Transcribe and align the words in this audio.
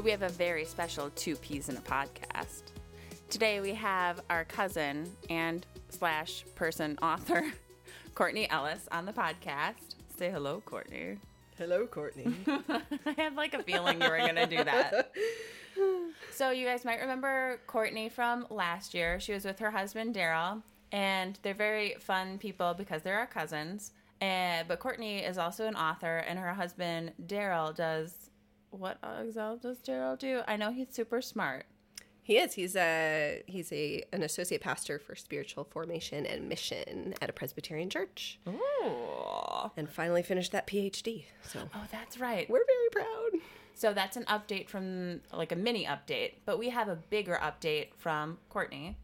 So 0.00 0.04
we 0.04 0.12
have 0.12 0.22
a 0.22 0.30
very 0.30 0.64
special 0.64 1.10
two 1.10 1.36
peas 1.36 1.68
in 1.68 1.76
a 1.76 1.80
podcast. 1.82 2.62
Today 3.28 3.60
we 3.60 3.74
have 3.74 4.22
our 4.30 4.46
cousin 4.46 5.06
and 5.28 5.66
slash 5.90 6.42
person 6.54 6.98
author, 7.02 7.44
Courtney 8.14 8.48
Ellis, 8.48 8.88
on 8.92 9.04
the 9.04 9.12
podcast. 9.12 9.96
Say 10.16 10.30
hello, 10.30 10.62
Courtney. 10.64 11.18
Hello, 11.58 11.86
Courtney. 11.86 12.32
I 12.46 13.12
had 13.14 13.36
like 13.36 13.52
a 13.52 13.62
feeling 13.62 14.00
you 14.00 14.08
were 14.08 14.16
gonna 14.16 14.46
do 14.46 14.64
that. 14.64 15.12
So 16.32 16.50
you 16.50 16.66
guys 16.66 16.86
might 16.86 17.00
remember 17.00 17.60
Courtney 17.66 18.08
from 18.08 18.46
last 18.48 18.94
year. 18.94 19.20
She 19.20 19.34
was 19.34 19.44
with 19.44 19.58
her 19.58 19.70
husband 19.70 20.14
Daryl, 20.14 20.62
and 20.92 21.38
they're 21.42 21.52
very 21.52 21.96
fun 22.00 22.38
people 22.38 22.72
because 22.72 23.02
they're 23.02 23.18
our 23.18 23.26
cousins. 23.26 23.92
And 24.22 24.66
but 24.66 24.78
Courtney 24.78 25.18
is 25.18 25.36
also 25.36 25.66
an 25.66 25.76
author, 25.76 26.18
and 26.26 26.38
her 26.38 26.54
husband 26.54 27.12
Daryl 27.26 27.74
does 27.74 28.29
what 28.70 28.98
exactly 29.20 29.58
does 29.62 29.78
Daryl 29.78 30.18
do? 30.18 30.42
I 30.46 30.56
know 30.56 30.70
he's 30.72 30.88
super 30.90 31.20
smart. 31.22 31.66
he 32.22 32.36
is. 32.38 32.54
He's 32.54 32.76
a 32.76 33.42
he's 33.46 33.72
a 33.72 34.04
an 34.12 34.22
associate 34.22 34.60
pastor 34.60 34.98
for 34.98 35.14
spiritual 35.16 35.64
formation 35.64 36.26
and 36.26 36.48
mission 36.48 37.14
at 37.20 37.28
a 37.30 37.32
Presbyterian 37.32 37.90
church, 37.90 38.38
Ooh. 38.48 39.70
and 39.76 39.88
finally 39.88 40.22
finished 40.22 40.52
that 40.52 40.66
PhD. 40.66 41.24
So 41.42 41.60
Oh, 41.74 41.84
that's 41.90 42.18
right. 42.18 42.48
we're 42.48 42.64
very 42.66 42.90
proud. 43.04 43.40
So 43.74 43.92
that's 43.94 44.16
an 44.16 44.24
update 44.24 44.68
from 44.68 45.20
like 45.32 45.52
a 45.52 45.56
mini 45.56 45.86
update, 45.86 46.34
but 46.44 46.58
we 46.58 46.68
have 46.68 46.88
a 46.88 46.96
bigger 46.96 47.38
update 47.42 47.88
from 47.96 48.38
Courtney. 48.50 48.96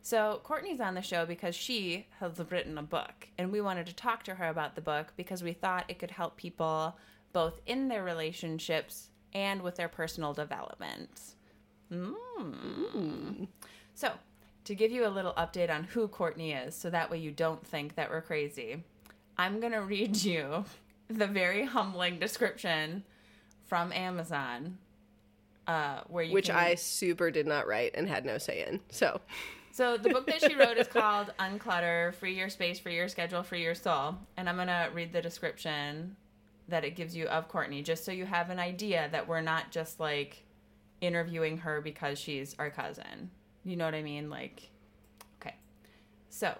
So 0.00 0.40
Courtney's 0.42 0.80
on 0.80 0.94
the 0.94 1.02
show 1.02 1.26
because 1.26 1.54
she 1.54 2.06
has 2.20 2.40
written 2.50 2.76
a 2.78 2.82
book, 2.82 3.28
and 3.38 3.52
we 3.52 3.60
wanted 3.60 3.86
to 3.86 3.94
talk 3.94 4.22
to 4.24 4.34
her 4.36 4.48
about 4.48 4.74
the 4.74 4.80
book 4.80 5.12
because 5.16 5.42
we 5.42 5.52
thought 5.52 5.84
it 5.88 5.98
could 5.98 6.10
help 6.12 6.36
people 6.36 6.96
both 7.32 7.60
in 7.66 7.88
their 7.88 8.04
relationships 8.04 9.08
and 9.34 9.62
with 9.62 9.76
their 9.76 9.88
personal 9.88 10.32
development. 10.32 11.20
Mm. 11.92 13.48
So, 13.94 14.12
to 14.64 14.74
give 14.74 14.90
you 14.90 15.06
a 15.06 15.08
little 15.08 15.32
update 15.34 15.70
on 15.70 15.84
who 15.84 16.08
Courtney 16.08 16.52
is, 16.52 16.74
so 16.74 16.90
that 16.90 17.10
way 17.10 17.18
you 17.18 17.30
don't 17.30 17.66
think 17.66 17.96
that 17.96 18.10
we're 18.10 18.22
crazy, 18.22 18.82
I'm 19.36 19.60
going 19.60 19.72
to 19.72 19.82
read 19.82 20.16
you 20.22 20.64
the 21.08 21.26
very 21.26 21.64
humbling 21.64 22.18
description 22.18 23.04
from 23.66 23.92
Amazon, 23.92 24.78
uh, 25.66 26.00
where 26.08 26.24
you 26.24 26.32
Which 26.32 26.46
can- 26.46 26.56
I 26.56 26.74
super 26.76 27.30
did 27.30 27.46
not 27.46 27.66
write 27.66 27.92
and 27.94 28.08
had 28.08 28.24
no 28.24 28.38
say 28.38 28.66
in. 28.66 28.80
So 28.90 29.20
So 29.72 29.96
the 29.96 30.10
book 30.10 30.26
that 30.26 30.42
she 30.42 30.54
wrote 30.54 30.76
is 30.76 30.86
called 30.86 31.32
Unclutter: 31.38 32.14
Free 32.16 32.36
Your 32.36 32.50
Space, 32.50 32.78
Free 32.78 32.94
Your 32.94 33.08
Schedule, 33.08 33.42
Free 33.42 33.62
Your 33.62 33.74
Soul, 33.74 34.16
and 34.36 34.46
I'm 34.46 34.56
gonna 34.56 34.90
read 34.92 35.14
the 35.14 35.22
description 35.22 36.14
that 36.72 36.84
it 36.84 36.96
gives 36.96 37.14
you 37.16 37.26
of 37.28 37.48
Courtney, 37.48 37.82
just 37.82 38.04
so 38.04 38.10
you 38.12 38.26
have 38.26 38.50
an 38.50 38.58
idea 38.58 39.08
that 39.12 39.28
we're 39.28 39.40
not 39.40 39.70
just 39.70 40.00
like 40.00 40.42
interviewing 41.00 41.58
her 41.58 41.80
because 41.80 42.18
she's 42.18 42.54
our 42.58 42.70
cousin. 42.70 43.30
You 43.64 43.76
know 43.76 43.84
what 43.84 43.94
I 43.94 44.02
mean? 44.02 44.28
Like, 44.28 44.70
okay. 45.40 45.54
So, 46.30 46.58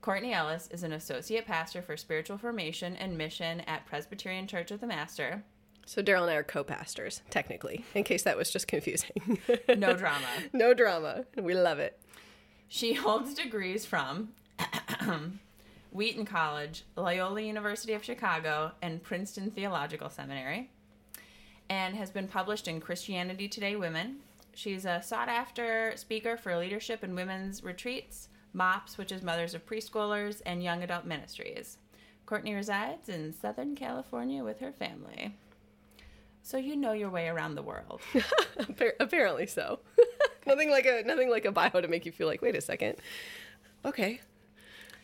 Courtney 0.00 0.32
Ellis 0.32 0.68
is 0.70 0.82
an 0.82 0.92
associate 0.92 1.46
pastor 1.46 1.80
for 1.82 1.96
spiritual 1.96 2.38
formation 2.38 2.96
and 2.96 3.16
mission 3.18 3.60
at 3.62 3.86
Presbyterian 3.86 4.46
Church 4.46 4.70
of 4.70 4.80
the 4.80 4.86
Master. 4.86 5.44
so 5.86 6.02
Daryl 6.02 6.22
and 6.22 6.30
I 6.30 6.34
are 6.34 6.42
co-pastors 6.42 7.22
technically, 7.30 7.84
in 7.94 8.04
case 8.04 8.22
that 8.24 8.36
was 8.36 8.50
just 8.50 8.68
confusing. 8.68 9.38
No 9.76 9.94
drama. 9.94 10.26
no 10.52 10.74
drama. 10.74 11.24
We 11.40 11.54
love 11.54 11.78
it. 11.78 11.98
She 12.68 12.94
holds 12.94 13.34
degrees 13.34 13.84
from 13.86 14.30
Wheaton 15.92 16.24
College, 16.24 16.84
Loyola 16.96 17.42
University 17.42 17.92
of 17.92 18.02
Chicago, 18.02 18.72
and 18.80 19.02
Princeton 19.02 19.50
Theological 19.50 20.08
Seminary, 20.08 20.70
and 21.68 21.94
has 21.94 22.10
been 22.10 22.28
published 22.28 22.66
in 22.66 22.80
Christianity 22.80 23.46
Today 23.46 23.76
Women. 23.76 24.16
She's 24.54 24.86
a 24.86 25.02
sought 25.02 25.28
after 25.28 25.92
speaker 25.96 26.38
for 26.38 26.56
leadership 26.56 27.02
and 27.02 27.14
women's 27.14 27.62
retreats, 27.62 28.28
MOPS, 28.54 28.96
which 28.96 29.12
is 29.12 29.22
Mothers 29.22 29.54
of 29.54 29.66
Preschoolers, 29.66 30.40
and 30.46 30.62
Young 30.62 30.82
Adult 30.82 31.04
Ministries. 31.04 31.76
Courtney 32.24 32.54
resides 32.54 33.10
in 33.10 33.34
Southern 33.34 33.76
California 33.76 34.42
with 34.42 34.60
her 34.60 34.72
family. 34.72 35.36
So 36.42 36.56
you 36.56 36.74
know 36.74 36.92
your 36.92 37.10
way 37.10 37.28
around 37.28 37.54
the 37.54 37.62
world. 37.62 38.00
Apparently 38.98 39.46
so. 39.46 39.80
nothing 40.46 40.70
like 40.70 40.86
a 40.86 41.02
nothing 41.04 41.30
like 41.30 41.44
a 41.44 41.52
bio 41.52 41.80
to 41.80 41.88
make 41.88 42.06
you 42.06 42.12
feel 42.12 42.26
like, 42.26 42.42
wait 42.42 42.56
a 42.56 42.60
second. 42.60 42.96
Okay. 43.84 44.20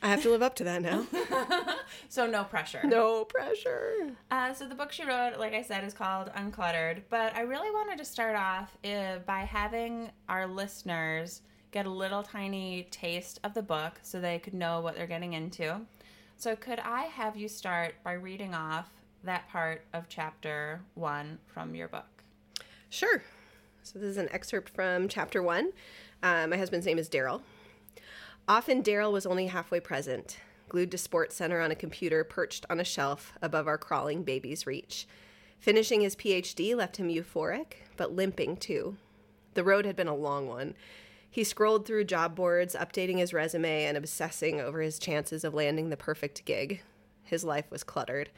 I 0.02 0.08
have 0.08 0.22
to 0.22 0.30
live 0.30 0.42
up 0.42 0.54
to 0.56 0.64
that 0.64 0.82
now. 0.82 1.06
So 2.10 2.26
no 2.26 2.44
pressure. 2.44 2.80
no 2.84 3.24
pressure. 3.24 4.12
Uh, 4.30 4.52
so 4.54 4.66
the 4.66 4.74
book 4.74 4.92
she 4.92 5.04
wrote, 5.04 5.38
like 5.38 5.52
I 5.54 5.62
said, 5.62 5.84
is 5.84 5.92
called 5.92 6.30
Uncluttered. 6.36 7.02
But 7.10 7.34
I 7.34 7.42
really 7.42 7.70
wanted 7.70 7.98
to 7.98 8.04
start 8.04 8.34
off 8.36 8.76
uh, 8.84 9.18
by 9.26 9.40
having 9.40 10.10
our 10.28 10.46
listeners 10.46 11.42
get 11.70 11.84
a 11.86 11.90
little 11.90 12.22
tiny 12.22 12.88
taste 12.90 13.40
of 13.44 13.52
the 13.54 13.62
book 13.62 13.98
so 14.02 14.20
they 14.20 14.38
could 14.38 14.54
know 14.54 14.80
what 14.80 14.96
they're 14.96 15.06
getting 15.06 15.34
into. 15.34 15.80
So 16.36 16.56
could 16.56 16.78
I 16.78 17.02
have 17.02 17.36
you 17.36 17.48
start 17.48 17.96
by 18.04 18.12
reading 18.12 18.54
off 18.54 18.88
that 19.24 19.48
part 19.48 19.84
of 19.92 20.08
chapter 20.08 20.80
one 20.94 21.38
from 21.46 21.74
your 21.74 21.88
book? 21.88 22.06
Sure. 22.90 23.22
So 23.82 23.98
this 23.98 24.08
is 24.08 24.16
an 24.16 24.28
excerpt 24.30 24.70
from 24.70 25.08
chapter 25.08 25.42
one. 25.42 25.72
Uh, 26.22 26.46
my 26.46 26.56
husband's 26.56 26.86
name 26.86 26.98
is 26.98 27.08
Daryl. 27.08 27.42
Often 28.48 28.82
Daryl 28.82 29.12
was 29.12 29.26
only 29.26 29.48
halfway 29.48 29.78
present, 29.78 30.38
glued 30.70 30.90
to 30.92 30.98
Sports 30.98 31.36
Center 31.36 31.60
on 31.60 31.70
a 31.70 31.74
computer 31.74 32.24
perched 32.24 32.64
on 32.70 32.80
a 32.80 32.84
shelf 32.84 33.34
above 33.42 33.66
our 33.66 33.76
crawling 33.76 34.22
baby's 34.22 34.66
reach. 34.66 35.06
Finishing 35.60 36.00
his 36.00 36.16
PhD 36.16 36.74
left 36.74 36.96
him 36.96 37.10
euphoric, 37.10 37.74
but 37.98 38.16
limping 38.16 38.56
too. 38.56 38.96
The 39.52 39.64
road 39.64 39.84
had 39.84 39.96
been 39.96 40.08
a 40.08 40.14
long 40.14 40.48
one. 40.48 40.76
He 41.30 41.44
scrolled 41.44 41.84
through 41.84 42.04
job 42.04 42.34
boards, 42.34 42.74
updating 42.74 43.18
his 43.18 43.34
resume 43.34 43.84
and 43.84 43.98
obsessing 43.98 44.62
over 44.62 44.80
his 44.80 44.98
chances 44.98 45.44
of 45.44 45.52
landing 45.52 45.90
the 45.90 45.98
perfect 45.98 46.46
gig. 46.46 46.80
His 47.24 47.44
life 47.44 47.70
was 47.70 47.84
cluttered. 47.84 48.30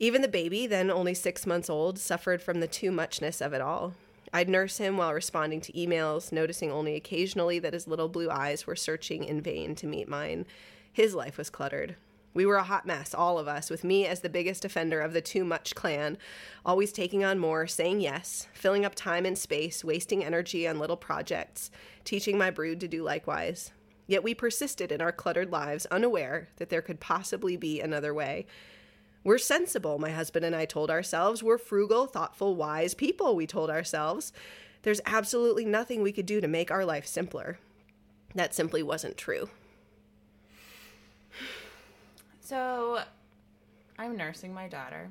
Even 0.00 0.22
the 0.22 0.26
baby, 0.26 0.66
then 0.66 0.90
only 0.90 1.14
six 1.14 1.46
months 1.46 1.70
old, 1.70 1.96
suffered 1.96 2.42
from 2.42 2.58
the 2.58 2.66
too 2.66 2.90
muchness 2.90 3.40
of 3.40 3.52
it 3.52 3.60
all. 3.60 3.94
I'd 4.32 4.48
nurse 4.48 4.78
him 4.78 4.96
while 4.96 5.12
responding 5.12 5.60
to 5.62 5.72
emails, 5.72 6.32
noticing 6.32 6.72
only 6.72 6.96
occasionally 6.96 7.58
that 7.58 7.74
his 7.74 7.86
little 7.86 8.08
blue 8.08 8.30
eyes 8.30 8.66
were 8.66 8.76
searching 8.76 9.24
in 9.24 9.40
vain 9.40 9.74
to 9.76 9.86
meet 9.86 10.08
mine. 10.08 10.46
His 10.92 11.14
life 11.14 11.36
was 11.36 11.50
cluttered. 11.50 11.96
We 12.34 12.46
were 12.46 12.56
a 12.56 12.62
hot 12.62 12.86
mess, 12.86 13.12
all 13.12 13.38
of 13.38 13.46
us, 13.46 13.68
with 13.68 13.84
me 13.84 14.06
as 14.06 14.20
the 14.20 14.30
biggest 14.30 14.64
offender 14.64 15.02
of 15.02 15.12
the 15.12 15.20
too 15.20 15.44
much 15.44 15.74
clan, 15.74 16.16
always 16.64 16.90
taking 16.92 17.22
on 17.22 17.38
more, 17.38 17.66
saying 17.66 18.00
yes, 18.00 18.48
filling 18.54 18.86
up 18.86 18.94
time 18.94 19.26
and 19.26 19.36
space, 19.36 19.84
wasting 19.84 20.24
energy 20.24 20.66
on 20.66 20.78
little 20.78 20.96
projects, 20.96 21.70
teaching 22.04 22.38
my 22.38 22.50
brood 22.50 22.80
to 22.80 22.88
do 22.88 23.02
likewise. 23.02 23.72
Yet 24.06 24.22
we 24.22 24.34
persisted 24.34 24.90
in 24.90 25.02
our 25.02 25.12
cluttered 25.12 25.50
lives, 25.50 25.84
unaware 25.86 26.48
that 26.56 26.70
there 26.70 26.82
could 26.82 27.00
possibly 27.00 27.56
be 27.56 27.82
another 27.82 28.14
way. 28.14 28.46
We're 29.24 29.38
sensible, 29.38 29.98
my 29.98 30.10
husband 30.10 30.44
and 30.44 30.54
I 30.54 30.64
told 30.64 30.90
ourselves. 30.90 31.42
We're 31.42 31.58
frugal, 31.58 32.06
thoughtful, 32.06 32.56
wise 32.56 32.94
people, 32.94 33.36
we 33.36 33.46
told 33.46 33.70
ourselves. 33.70 34.32
There's 34.82 35.00
absolutely 35.06 35.64
nothing 35.64 36.02
we 36.02 36.12
could 36.12 36.26
do 36.26 36.40
to 36.40 36.48
make 36.48 36.70
our 36.70 36.84
life 36.84 37.06
simpler. 37.06 37.58
That 38.34 38.54
simply 38.54 38.82
wasn't 38.82 39.16
true. 39.16 39.48
So 42.40 43.00
I'm 43.98 44.16
nursing 44.16 44.52
my 44.52 44.66
daughter. 44.66 45.10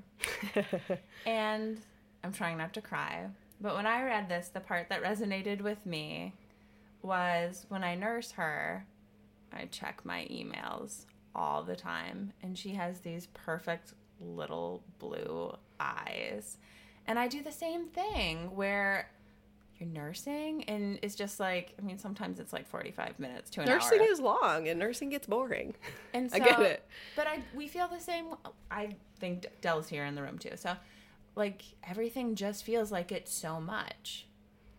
and 1.26 1.80
I'm 2.24 2.34
trying 2.34 2.58
not 2.58 2.74
to 2.74 2.82
cry. 2.82 3.28
But 3.62 3.76
when 3.76 3.86
I 3.86 4.04
read 4.04 4.28
this, 4.28 4.50
the 4.50 4.60
part 4.60 4.90
that 4.90 5.04
resonated 5.04 5.62
with 5.62 5.86
me 5.86 6.34
was 7.02 7.66
when 7.70 7.84
I 7.84 7.96
nurse 7.96 8.32
her, 8.32 8.86
I 9.54 9.66
check 9.66 10.02
my 10.04 10.28
emails 10.32 11.06
all 11.34 11.64
the 11.64 11.76
time. 11.76 12.34
And 12.44 12.58
she 12.58 12.72
has 12.72 13.00
these 13.00 13.28
perfect 13.34 13.94
little 14.22 14.84
blue 15.00 15.56
eyes. 15.80 16.58
And 17.08 17.18
I 17.18 17.28
do 17.28 17.42
the 17.42 17.52
same 17.52 17.88
thing 17.88 18.56
where 18.56 19.10
you're 19.80 19.90
nursing 19.90 20.64
and 20.66 21.00
it's 21.02 21.16
just 21.16 21.40
like, 21.40 21.74
I 21.80 21.82
mean, 21.82 21.98
sometimes 21.98 22.40
it's 22.40 22.54
like 22.54 22.68
45 22.68 23.20
minutes 23.20 23.50
to 23.52 23.62
an 23.62 23.68
hour. 23.70 23.76
nursing 23.76 24.00
hour. 24.00 24.08
is 24.08 24.20
long 24.20 24.68
and 24.68 24.80
nursing 24.80 25.10
gets 25.10 25.28
boring. 25.28 25.76
And 26.14 26.30
I 26.34 26.40
get 26.40 26.60
it. 26.60 26.86
But 27.16 27.28
I 27.28 27.42
we 27.56 27.68
feel 27.68 27.88
the 27.88 28.00
same. 28.00 28.36
I 28.70 28.96
think 29.20 29.48
Dell's 29.62 29.88
here 29.88 30.04
in 30.06 30.14
the 30.14 30.22
room 30.22 30.38
too. 30.38 30.52
So, 30.56 30.76
like 31.36 31.64
everything 31.88 32.36
just 32.36 32.66
feels 32.66 32.92
like 32.92 33.12
it's 33.14 33.34
so 33.34 33.62
much. 33.62 34.28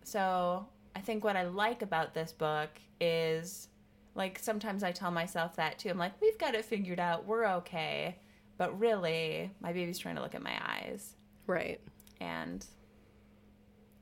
So 0.05 0.67
I 0.94 1.00
think 1.00 1.25
what 1.25 1.37
I 1.37 1.44
like 1.44 1.81
about 1.81 2.12
this 2.12 2.33
book 2.33 2.69
is, 3.00 3.69
like 4.15 4.39
sometimes 4.39 4.83
I 4.83 4.93
tell 4.93 5.11
myself 5.11 5.56
that 5.56 5.79
too. 5.79 5.89
I'm 5.89 5.99
like, 5.99 6.21
we've 6.21 6.39
got 6.39 6.55
it 6.55 6.67
figured 6.67 7.00
out. 7.00 7.27
We're 7.27 7.47
okay. 7.47 8.19
But 8.62 8.79
really, 8.79 9.50
my 9.61 9.73
baby's 9.73 9.99
trying 9.99 10.14
to 10.14 10.23
look 10.23 10.37
at 10.37 10.43
my 10.43 10.55
eyes, 10.64 11.17
Right. 11.49 11.81
and 12.20 12.64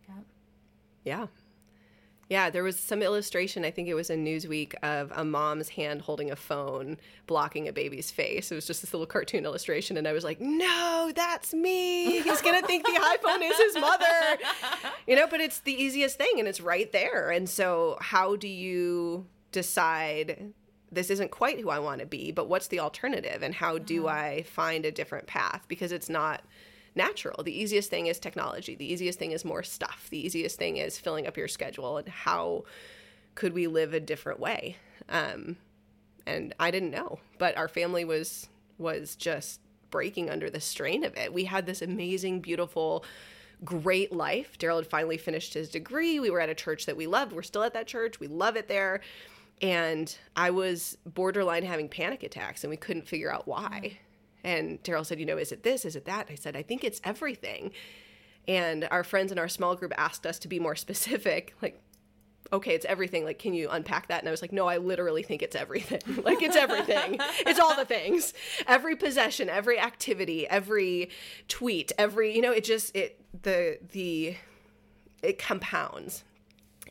yeah, 0.07 0.15
Yeah. 1.03 1.27
Yeah, 2.29 2.51
there 2.51 2.63
was 2.63 2.79
some 2.79 3.01
illustration, 3.03 3.65
I 3.65 3.71
think 3.71 3.89
it 3.89 3.95
was 3.95 4.11
in 4.11 4.23
Newsweek, 4.23 4.75
of 4.83 5.13
a 5.17 5.25
mom's 5.25 5.71
hand 5.71 6.03
holding 6.03 6.31
a 6.31 6.37
phone 6.37 6.99
blocking 7.27 7.69
a 7.69 7.73
baby's 7.73 8.11
face. 8.11 8.53
It 8.53 8.55
was 8.55 8.67
just 8.67 8.83
this 8.83 8.93
little 8.93 9.07
cartoon 9.07 9.47
illustration, 9.47 9.97
and 9.97 10.07
I 10.07 10.13
was 10.13 10.25
like, 10.25 10.43
no, 10.43 11.11
that's 11.17 11.55
me. 11.55 12.21
He's 12.21 12.43
going 12.43 12.61
to 12.61 12.67
think 12.67 12.85
the 12.85 12.93
iPhone 12.93 13.41
is 13.43 13.57
his 13.57 13.75
mother. 13.81 14.05
You 15.07 15.17
know, 15.17 15.27
but 15.27 15.41
it's 15.41 15.61
the 15.61 15.73
easiest 15.73 16.19
thing, 16.19 16.35
and 16.39 16.47
it's 16.47 16.61
right 16.61 16.93
there. 16.93 17.31
And 17.31 17.49
so, 17.49 17.97
how 18.03 18.37
do 18.37 18.47
you 18.47 19.27
decide 19.53 20.53
this 20.93 21.11
isn't 21.11 21.31
quite 21.31 21.61
who 21.61 21.71
I 21.71 21.79
want 21.79 22.01
to 22.01 22.07
be, 22.07 22.33
but 22.33 22.49
what's 22.49 22.69
the 22.69 22.81
alternative? 22.81 23.43
And 23.43 23.55
how 23.55 23.79
do 23.79 24.09
I 24.09 24.43
find 24.43 24.85
a 24.85 24.91
different 24.91 25.27
path? 25.27 25.65
Because 25.69 25.93
it's 25.93 26.09
not 26.09 26.43
natural. 26.95 27.43
The 27.43 27.59
easiest 27.59 27.91
thing 27.91 28.07
is 28.07 28.19
technology. 28.19 28.75
The 28.75 28.91
easiest 28.93 29.19
thing 29.19 29.33
is 29.33 29.45
more 29.45 29.63
stuff. 29.63 30.09
The 30.11 30.25
easiest 30.25 30.59
thing 30.59 30.79
is 30.79 30.99
filling 30.99 31.27
up 31.27 31.37
your 31.37 31.49
schedule. 31.49 31.99
And 31.99 32.09
how 32.09 32.65
could 33.35 33.53
we 33.53 33.67
live 33.67 33.95
a 33.95 34.01
different 34.01 34.41
way? 34.41 34.77
Um, 35.09 35.57
and 36.27 36.55
I 36.59 36.71
didn't 36.71 36.91
know, 36.91 37.21
but 37.39 37.57
our 37.57 37.69
family 37.69 38.05
was 38.05 38.49
was 38.79 39.15
just 39.15 39.61
breaking 39.91 40.31
under 40.31 40.49
the 40.49 40.61
strain 40.61 41.05
of 41.05 41.17
it. 41.17 41.33
We 41.33 41.45
had 41.45 41.67
this 41.67 41.83
amazing, 41.83 42.41
beautiful, 42.41 43.05
great 43.65 44.13
life. 44.13 44.59
Daryl 44.59 44.77
had 44.77 44.87
finally 44.87 45.19
finished 45.19 45.53
his 45.53 45.69
degree. 45.69 46.19
We 46.19 46.31
were 46.31 46.41
at 46.41 46.49
a 46.49 46.55
church 46.55 46.87
that 46.87 46.97
we 46.97 47.07
loved. 47.07 47.33
We're 47.33 47.43
still 47.43 47.63
at 47.63 47.75
that 47.75 47.87
church. 47.87 48.19
We 48.19 48.27
love 48.27 48.57
it 48.57 48.69
there. 48.69 49.01
And 49.61 50.17
I 50.37 50.51
was 50.51 50.97
borderline 51.05 51.65
having 51.65 51.89
panic 51.89 52.23
attacks, 52.23 52.65
and 52.65 52.71
we 52.71 52.77
couldn't 52.77 53.07
figure 53.07 53.33
out 53.33 53.47
why. 53.47 53.81
Mm-hmm. 53.83 53.97
And 54.43 54.83
Daryl 54.83 55.05
said, 55.05 55.21
You 55.21 55.27
know, 55.27 55.37
is 55.37 55.53
it 55.53 55.63
this? 55.63 55.85
Is 55.85 55.97
it 55.97 56.07
that? 56.07 56.29
I 56.31 56.35
said, 56.35 56.57
I 56.57 56.63
think 56.63 56.85
it's 56.85 57.01
everything. 57.05 57.73
And 58.49 58.89
our 58.91 59.05
friends 59.05 59.33
in 59.33 59.39
our 59.39 59.49
small 59.49 59.77
group 59.77 59.93
asked 59.99 60.27
us 60.27 60.39
to 60.41 60.49
be 60.49 60.59
more 60.59 60.77
specific, 60.77 61.55
like, 61.61 61.81
okay, 62.53 62.75
it's 62.75 62.87
everything. 62.87 63.25
Like, 63.25 63.39
can 63.39 63.55
you 63.55 63.69
unpack 63.71 64.09
that? 64.09 64.21
And 64.21 64.29
I 64.29 64.31
was 64.31 64.43
like, 64.43 64.53
no, 64.53 64.67
I 64.67 64.79
literally 64.79 65.23
think 65.23 65.43
it's 65.43 65.55
everything. 65.55 66.01
like, 66.25 66.43
it's 66.43 66.57
everything. 66.57 67.19
it's 67.47 67.61
all 67.61 67.77
the 67.77 67.85
things. 67.85 68.35
Every 68.67 68.97
possession, 68.97 69.49
every 69.49 69.79
activity, 69.79 70.49
every 70.49 71.11
tweet, 71.49 71.93
every, 71.99 72.35
you 72.35 72.43
know, 72.43 72.53
it 72.53 72.65
just, 72.65 72.95
it, 72.97 73.21
the, 73.43 73.79
the, 73.93 74.37
it 75.23 75.39
compounds. 75.39 76.25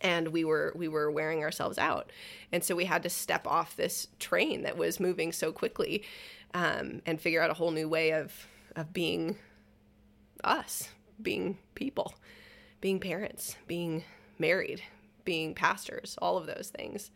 And 0.02 0.30
we 0.30 0.44
were, 0.44 0.74
we 0.76 0.88
were 0.88 1.12
wearing 1.12 1.44
ourselves 1.44 1.78
out. 1.78 2.12
And 2.52 2.64
so 2.64 2.76
we 2.76 2.86
had 2.86 3.04
to 3.04 3.10
step 3.10 3.46
off 3.46 3.76
this 3.76 4.08
train 4.20 4.64
that 4.64 4.78
was 4.78 5.00
moving 5.00 5.32
so 5.32 5.52
quickly 5.52 6.04
um, 6.54 7.02
and 7.06 7.20
figure 7.20 7.42
out 7.42 7.50
a 7.50 7.56
whole 7.56 7.72
new 7.72 7.88
way 7.88 8.14
of 8.14 8.48
of 8.76 8.94
being 8.94 9.38
us, 10.44 10.90
being 11.22 11.58
people, 11.76 12.14
being 12.82 13.00
parents, 13.00 13.56
being 13.68 14.04
married, 14.38 14.82
being 15.26 15.54
pastors, 15.54 16.18
all 16.22 16.38
of 16.38 16.48
those 16.48 16.72
things. 16.76 17.12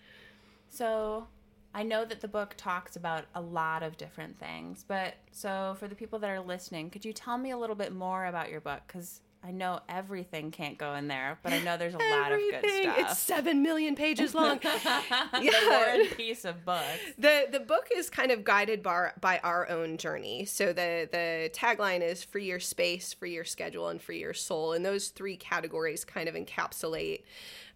So 0.70 1.28
I 1.74 1.84
know 1.84 2.06
that 2.06 2.22
the 2.22 2.28
book 2.28 2.56
talks 2.58 2.96
about 2.96 3.26
a 3.34 3.42
lot 3.42 3.82
of 3.84 3.98
different 3.98 4.38
things, 4.40 4.84
but 4.88 5.16
so 5.32 5.76
for 5.80 5.88
the 5.88 5.96
people 5.96 6.20
that 6.20 6.30
are 6.30 6.42
listening, 6.42 6.90
could 6.90 7.06
you 7.06 7.14
tell 7.14 7.38
me 7.38 7.52
a 7.52 7.58
little 7.58 7.76
bit 7.76 7.94
more 7.94 8.26
about 8.26 8.50
your 8.50 8.62
book? 8.62 8.82
Because 8.88 9.22
I 9.46 9.52
know 9.52 9.82
everything 9.90 10.52
can't 10.52 10.78
go 10.78 10.94
in 10.94 11.10
there, 11.10 11.38
but 11.44 11.52
I 11.52 11.60
know 11.62 11.76
there's 11.76 11.94
a 11.94 11.98
lot 11.98 12.32
of 12.32 12.40
good 12.40 12.66
stuff. 12.66 12.98
It's 12.98 13.20
seven 13.20 13.62
million 13.62 13.94
pages 13.94 14.34
long. 14.36 14.60
yeah, 14.64 15.98
the 15.98 16.10
piece 16.16 16.46
of 16.46 16.64
books. 16.64 16.86
The 17.18 17.48
the 17.52 17.60
book 17.60 17.90
is 17.94 18.10
kind 18.10 18.32
of 18.32 18.46
guided 18.46 18.82
by, 18.82 19.12
by 19.20 19.40
our 19.40 19.70
own 19.70 19.98
journey. 19.98 20.46
So 20.46 20.68
the 20.68 21.10
the 21.12 21.50
tagline 21.54 22.02
is 22.02 22.24
free 22.24 22.46
your 22.46 22.62
space, 22.62 23.12
free 23.14 23.34
your 23.34 23.44
schedule, 23.44 23.90
and 23.90 24.02
free 24.02 24.20
your 24.20 24.34
soul. 24.34 24.72
And 24.72 24.86
those 24.86 25.10
three 25.10 25.36
categories 25.36 26.06
kind 26.06 26.30
of 26.30 26.36
encapsulate 26.36 27.24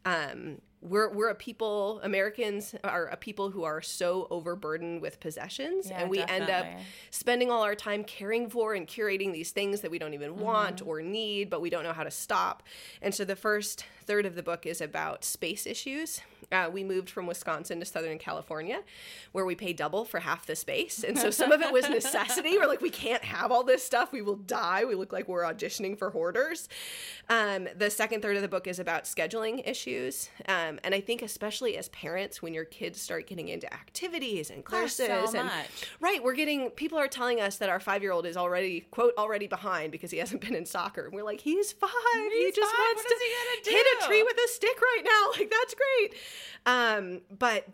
um, 0.05 0.61
we're 0.81 1.09
we're 1.09 1.29
a 1.29 1.35
people 1.35 1.99
Americans 2.03 2.75
are 2.83 3.07
a 3.07 3.17
people 3.17 3.49
who 3.49 3.63
are 3.63 3.81
so 3.81 4.27
overburdened 4.29 5.01
with 5.01 5.19
possessions 5.19 5.89
yeah, 5.89 6.01
and 6.01 6.09
we 6.09 6.17
definitely. 6.17 6.53
end 6.53 6.65
up 6.75 6.81
spending 7.09 7.51
all 7.51 7.63
our 7.63 7.75
time 7.75 8.03
caring 8.03 8.49
for 8.49 8.73
and 8.73 8.87
curating 8.87 9.33
these 9.33 9.51
things 9.51 9.81
that 9.81 9.89
we 9.89 9.97
don't 9.97 10.13
even 10.13 10.33
mm-hmm. 10.33 10.43
want 10.43 10.85
or 10.85 11.01
need 11.01 11.49
but 11.49 11.61
we 11.61 11.69
don't 11.69 11.83
know 11.83 11.93
how 11.93 12.03
to 12.03 12.11
stop. 12.11 12.63
And 13.01 13.13
so 13.13 13.25
the 13.25 13.35
first 13.35 13.85
third 14.05 14.25
of 14.25 14.35
the 14.35 14.43
book 14.43 14.65
is 14.65 14.79
about 14.81 15.23
space 15.23 15.67
issues. 15.67 16.21
Uh, 16.49 16.69
we 16.71 16.81
moved 16.81 17.09
from 17.09 17.27
Wisconsin 17.27 17.79
to 17.79 17.85
Southern 17.85 18.17
California, 18.17 18.79
where 19.33 19.45
we 19.45 19.53
pay 19.53 19.73
double 19.73 20.05
for 20.05 20.21
half 20.21 20.45
the 20.45 20.55
space. 20.55 21.03
And 21.03 21.17
so 21.17 21.29
some 21.29 21.51
of 21.51 21.61
it 21.61 21.73
was 21.73 21.89
necessity. 21.89 22.57
We're 22.57 22.67
like, 22.67 22.79
we 22.79 22.89
can't 22.89 23.23
have 23.23 23.51
all 23.51 23.65
this 23.65 23.83
stuff. 23.83 24.13
We 24.13 24.21
will 24.21 24.37
die. 24.37 24.85
We 24.85 24.95
look 24.95 25.11
like 25.11 25.27
we're 25.27 25.43
auditioning 25.43 25.99
for 25.99 26.09
hoarders. 26.09 26.69
Um, 27.27 27.67
the 27.75 27.89
second 27.89 28.21
third 28.21 28.37
of 28.37 28.41
the 28.41 28.47
book 28.47 28.65
is 28.65 28.79
about 28.79 29.03
scheduling 29.03 29.67
issues. 29.67 30.29
Um, 30.47 30.76
and 30.83 30.93
I 30.95 31.01
think, 31.01 31.21
especially 31.21 31.77
as 31.77 31.89
parents, 31.89 32.41
when 32.41 32.53
your 32.53 32.65
kids 32.65 33.01
start 33.01 33.27
getting 33.27 33.47
into 33.49 33.71
activities 33.73 34.49
and 34.49 34.63
classes, 34.63 35.07
so 35.07 35.37
and 35.37 35.47
much. 35.47 35.65
right, 35.99 36.23
we're 36.23 36.35
getting 36.35 36.69
people 36.71 36.97
are 36.97 37.07
telling 37.07 37.39
us 37.41 37.57
that 37.57 37.69
our 37.69 37.79
five 37.79 38.01
year 38.01 38.11
old 38.11 38.25
is 38.25 38.37
already 38.37 38.81
quote 38.91 39.13
already 39.17 39.47
behind 39.47 39.91
because 39.91 40.11
he 40.11 40.17
hasn't 40.17 40.41
been 40.45 40.55
in 40.55 40.65
soccer. 40.65 41.05
And 41.05 41.13
we're 41.13 41.23
like, 41.23 41.41
he's 41.41 41.71
five. 41.71 41.89
He's 42.31 42.55
he 42.55 42.61
just 42.61 42.71
five. 42.71 42.79
wants 42.79 43.03
what 43.03 43.63
to 43.63 43.71
hit 43.71 43.87
a 43.99 44.05
tree 44.05 44.23
with 44.23 44.37
a 44.37 44.47
stick 44.49 44.79
right 44.81 45.01
now. 45.03 45.31
Like 45.37 45.51
that's 45.51 45.75
great. 45.75 46.15
Um, 46.65 47.21
but 47.37 47.67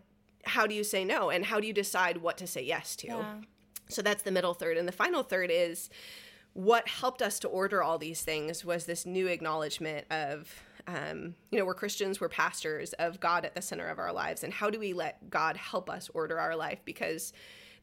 how 0.43 0.67
do 0.67 0.75
you 0.75 0.83
say 0.83 1.05
no? 1.05 1.29
And 1.29 1.45
how 1.45 1.59
do 1.59 1.67
you 1.67 1.73
decide 1.73 2.17
what 2.17 2.37
to 2.39 2.47
say 2.47 2.63
yes 2.63 2.95
to? 2.97 3.07
Yeah. 3.07 3.35
So 3.89 4.01
that's 4.01 4.23
the 4.23 4.31
middle 4.31 4.53
third. 4.53 4.77
And 4.77 4.87
the 4.87 4.93
final 4.93 5.23
third 5.23 5.49
is 5.51 5.89
what 6.53 6.87
helped 6.87 7.21
us 7.21 7.39
to 7.39 7.47
order 7.47 7.81
all 7.81 7.97
these 7.97 8.21
things 8.21 8.63
was 8.63 8.85
this 8.85 9.05
new 9.05 9.27
acknowledgement 9.27 10.05
of 10.11 10.63
um, 10.87 11.35
you 11.51 11.59
know, 11.59 11.65
we're 11.65 11.73
Christians, 11.73 12.19
we're 12.19 12.29
pastors 12.29 12.93
of 12.93 13.19
God 13.19 13.45
at 13.45 13.55
the 13.55 13.61
center 13.61 13.87
of 13.87 13.99
our 13.99 14.11
lives. 14.11 14.43
And 14.43 14.53
how 14.53 14.69
do 14.69 14.79
we 14.79 14.93
let 14.93 15.29
God 15.29 15.57
help 15.57 15.89
us 15.89 16.09
order 16.13 16.39
our 16.39 16.55
life? 16.55 16.79
Because 16.85 17.33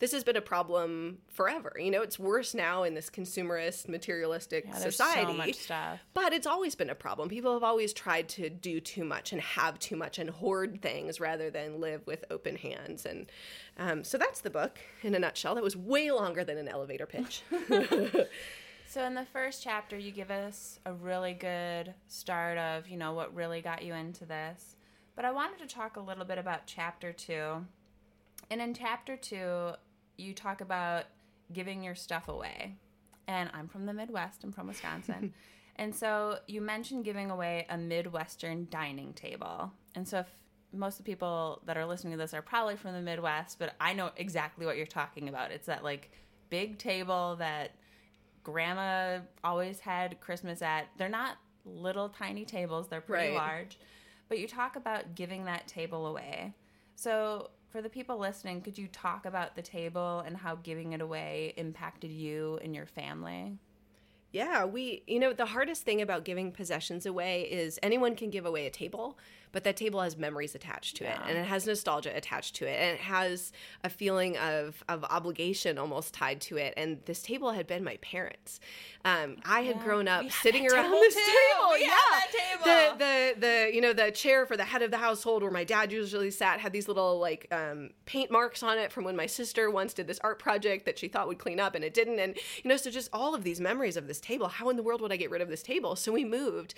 this 0.00 0.12
has 0.12 0.24
been 0.24 0.36
a 0.36 0.40
problem 0.40 1.18
forever. 1.28 1.76
You 1.78 1.90
know, 1.90 2.00
it's 2.00 2.18
worse 2.18 2.54
now 2.54 2.84
in 2.84 2.94
this 2.94 3.10
consumerist, 3.10 3.86
materialistic 3.86 4.64
yeah, 4.66 4.76
society. 4.76 5.52
So 5.52 5.98
but 6.14 6.32
it's 6.32 6.46
always 6.46 6.74
been 6.74 6.88
a 6.88 6.94
problem. 6.94 7.28
People 7.28 7.52
have 7.52 7.62
always 7.62 7.92
tried 7.92 8.28
to 8.30 8.48
do 8.48 8.80
too 8.80 9.04
much 9.04 9.32
and 9.32 9.42
have 9.42 9.78
too 9.78 9.96
much 9.96 10.18
and 10.18 10.30
hoard 10.30 10.80
things 10.80 11.20
rather 11.20 11.50
than 11.50 11.80
live 11.80 12.06
with 12.06 12.24
open 12.30 12.56
hands. 12.56 13.04
And 13.04 13.30
um, 13.78 14.02
so 14.02 14.16
that's 14.16 14.40
the 14.40 14.50
book 14.50 14.78
in 15.02 15.14
a 15.14 15.18
nutshell. 15.18 15.54
That 15.54 15.64
was 15.64 15.76
way 15.76 16.10
longer 16.10 16.44
than 16.44 16.56
an 16.56 16.66
elevator 16.66 17.06
pitch. 17.06 17.42
So 18.90 19.04
in 19.04 19.14
the 19.14 19.24
first 19.24 19.62
chapter, 19.62 19.96
you 19.96 20.10
give 20.10 20.32
us 20.32 20.80
a 20.84 20.92
really 20.92 21.32
good 21.32 21.94
start 22.08 22.58
of, 22.58 22.88
you 22.88 22.96
know, 22.96 23.12
what 23.12 23.32
really 23.32 23.60
got 23.60 23.84
you 23.84 23.94
into 23.94 24.26
this. 24.26 24.74
But 25.14 25.24
I 25.24 25.30
wanted 25.30 25.60
to 25.60 25.72
talk 25.72 25.96
a 25.96 26.00
little 26.00 26.24
bit 26.24 26.38
about 26.38 26.66
chapter 26.66 27.12
2. 27.12 27.64
And 28.50 28.60
in 28.60 28.74
chapter 28.74 29.16
2, 29.16 29.70
you 30.16 30.34
talk 30.34 30.60
about 30.60 31.04
giving 31.52 31.84
your 31.84 31.94
stuff 31.94 32.26
away. 32.26 32.78
And 33.28 33.48
I'm 33.54 33.68
from 33.68 33.86
the 33.86 33.92
Midwest, 33.92 34.42
I'm 34.42 34.50
from 34.50 34.66
Wisconsin. 34.66 35.34
and 35.76 35.94
so 35.94 36.40
you 36.48 36.60
mentioned 36.60 37.04
giving 37.04 37.30
away 37.30 37.66
a 37.70 37.78
Midwestern 37.78 38.66
dining 38.72 39.12
table. 39.12 39.70
And 39.94 40.08
so 40.08 40.18
if 40.18 40.26
most 40.72 40.98
of 40.98 41.04
the 41.04 41.12
people 41.12 41.62
that 41.64 41.76
are 41.76 41.86
listening 41.86 42.14
to 42.14 42.18
this 42.18 42.34
are 42.34 42.42
probably 42.42 42.74
from 42.74 42.94
the 42.94 43.02
Midwest, 43.02 43.60
but 43.60 43.72
I 43.80 43.92
know 43.92 44.10
exactly 44.16 44.66
what 44.66 44.76
you're 44.76 44.84
talking 44.84 45.28
about. 45.28 45.52
It's 45.52 45.66
that 45.66 45.84
like 45.84 46.10
big 46.48 46.78
table 46.78 47.36
that 47.38 47.70
grandma 48.42 49.20
always 49.44 49.80
had 49.80 50.20
Christmas 50.20 50.62
at. 50.62 50.88
They're 50.96 51.08
not 51.08 51.36
little 51.64 52.08
tiny 52.08 52.44
tables, 52.44 52.88
they're 52.88 53.00
pretty 53.00 53.28
Right. 53.28 53.36
large. 53.36 53.78
But 54.28 54.38
you 54.38 54.46
talk 54.48 54.76
about 54.76 55.14
giving 55.14 55.44
that 55.44 55.66
table 55.66 56.06
away. 56.06 56.54
So 56.94 57.50
for 57.68 57.82
the 57.82 57.88
people 57.88 58.18
listening, 58.18 58.62
could 58.62 58.78
you 58.78 58.88
talk 58.88 59.26
about 59.26 59.56
the 59.56 59.62
table 59.62 60.22
and 60.26 60.36
how 60.36 60.56
giving 60.56 60.92
it 60.92 61.00
away 61.00 61.54
impacted 61.56 62.10
you 62.10 62.58
and 62.62 62.74
your 62.74 62.86
family? 62.86 63.58
Yeah, 64.32 64.64
we, 64.64 65.02
you 65.08 65.18
know, 65.18 65.32
the 65.32 65.46
hardest 65.46 65.82
thing 65.82 66.00
about 66.00 66.24
giving 66.24 66.52
possessions 66.52 67.04
away 67.04 67.42
is 67.42 67.80
anyone 67.82 68.14
can 68.14 68.30
give 68.30 68.46
away 68.46 68.66
a 68.66 68.70
table, 68.70 69.18
but 69.52 69.64
that 69.64 69.76
table 69.76 70.00
has 70.00 70.16
memories 70.16 70.54
attached 70.54 70.96
to 70.96 71.04
it 71.04 71.18
and 71.26 71.36
it 71.36 71.44
has 71.46 71.66
nostalgia 71.66 72.16
attached 72.16 72.54
to 72.56 72.66
it 72.66 72.76
and 72.80 72.94
it 72.94 73.00
has 73.00 73.52
a 73.82 73.90
feeling 73.90 74.36
of, 74.38 74.82
of 74.88 75.04
obligation 75.04 75.78
almost 75.78 76.14
tied 76.14 76.40
to 76.42 76.56
it. 76.56 76.74
And 76.76 76.98
this 77.06 77.22
table 77.22 77.50
had 77.52 77.66
been 77.66 77.82
my 77.82 77.96
parents. 77.98 78.60
Um, 79.04 79.36
I 79.44 79.62
had 79.62 79.76
Yeah. 79.76 79.84
grown 79.84 80.08
up 80.08 80.30
sitting 80.30 80.70
around 80.70 80.90
this 80.90 81.14
too. 81.14 81.20
table. 81.20 81.70
We 81.72 81.82
yeah. 81.82 82.20
table. 82.30 82.64
The, 82.64 82.94
the, 82.98 83.40
the, 83.40 83.70
you 83.74 83.80
know, 83.80 83.92
the 83.92 84.10
chair 84.10 84.46
for 84.46 84.56
the 84.56 84.64
head 84.64 84.82
of 84.82 84.90
the 84.90 84.98
household 84.98 85.42
where 85.42 85.50
my 85.50 85.64
dad 85.64 85.90
usually 85.92 86.30
sat 86.30 86.60
had 86.60 86.72
these 86.72 86.86
little 86.88 87.18
like 87.18 87.46
um, 87.50 87.90
paint 88.06 88.30
marks 88.30 88.62
on 88.62 88.78
it 88.78 88.92
from 88.92 89.04
when 89.04 89.16
my 89.16 89.26
sister 89.26 89.70
once 89.70 89.94
did 89.94 90.06
this 90.06 90.20
art 90.22 90.38
project 90.38 90.84
that 90.86 90.98
she 90.98 91.08
thought 91.08 91.26
would 91.28 91.38
clean 91.38 91.58
up 91.58 91.74
and 91.74 91.84
it 91.84 91.94
didn't. 91.94 92.18
And, 92.18 92.36
you 92.62 92.68
know, 92.68 92.76
so 92.76 92.90
just 92.90 93.08
all 93.12 93.34
of 93.34 93.42
these 93.44 93.60
memories 93.60 93.96
of 93.96 94.06
this 94.06 94.20
table. 94.20 94.48
How 94.48 94.68
in 94.68 94.76
the 94.76 94.82
world 94.82 95.00
would 95.00 95.12
I 95.12 95.16
get 95.16 95.30
rid 95.30 95.40
of 95.42 95.48
this 95.48 95.62
table? 95.62 95.96
So 95.96 96.12
we 96.12 96.24
moved 96.24 96.74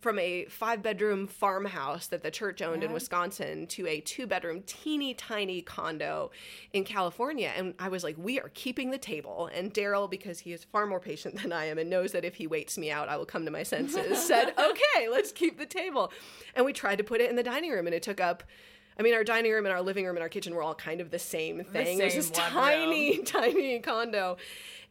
from 0.00 0.18
a 0.18 0.44
five 0.46 0.82
bedroom 0.82 1.26
farmhouse 1.26 2.06
that 2.08 2.22
the 2.22 2.30
church 2.30 2.62
owned 2.62 2.84
in 2.84 2.92
Wisconsin 2.92 3.66
to 3.68 3.86
a 3.86 4.00
two 4.00 4.26
bedroom, 4.26 4.62
teeny 4.66 5.14
tiny 5.14 5.62
condo 5.62 6.30
in 6.72 6.84
California. 6.84 7.52
And 7.56 7.74
I 7.78 7.88
was 7.88 8.04
like, 8.04 8.16
we 8.18 8.40
are 8.40 8.50
keeping 8.54 8.90
the 8.90 8.98
table. 8.98 9.48
And 9.54 9.72
Daryl, 9.72 10.10
because 10.10 10.40
he 10.40 10.52
is 10.52 10.64
far 10.64 10.86
more 10.86 11.00
patient 11.00 11.40
than 11.42 11.52
I 11.52 11.66
am 11.66 11.78
and 11.78 11.90
knows 11.90 12.12
that 12.12 12.24
if 12.24 12.34
he 12.34 12.46
waits 12.46 12.76
me 12.78 12.90
out, 12.90 13.08
I 13.08 13.16
will 13.16 13.26
come 13.26 13.44
to 13.44 13.50
my 13.50 13.62
senses, 13.62 14.22
said, 14.26 14.52
okay, 14.58 15.08
let's 15.08 15.32
keep 15.32 15.58
the 15.58 15.66
table. 15.66 16.12
And 16.54 16.64
we 16.64 16.72
tried 16.72 16.96
to 16.96 17.04
put 17.04 17.20
it 17.20 17.30
in 17.30 17.36
the 17.36 17.42
dining 17.42 17.70
room, 17.70 17.86
and 17.86 17.94
it 17.94 18.02
took 18.02 18.20
up. 18.20 18.42
I 18.98 19.02
mean, 19.02 19.12
our 19.12 19.24
dining 19.24 19.52
room 19.52 19.66
and 19.66 19.74
our 19.74 19.82
living 19.82 20.06
room 20.06 20.16
and 20.16 20.22
our 20.22 20.28
kitchen 20.30 20.54
were 20.54 20.62
all 20.62 20.74
kind 20.74 21.02
of 21.02 21.10
the 21.10 21.18
same 21.18 21.62
thing. 21.64 22.00
it 22.00 22.04
was 22.04 22.14
this 22.14 22.30
tiny, 22.30 23.18
tiny 23.24 23.78
condo. 23.80 24.38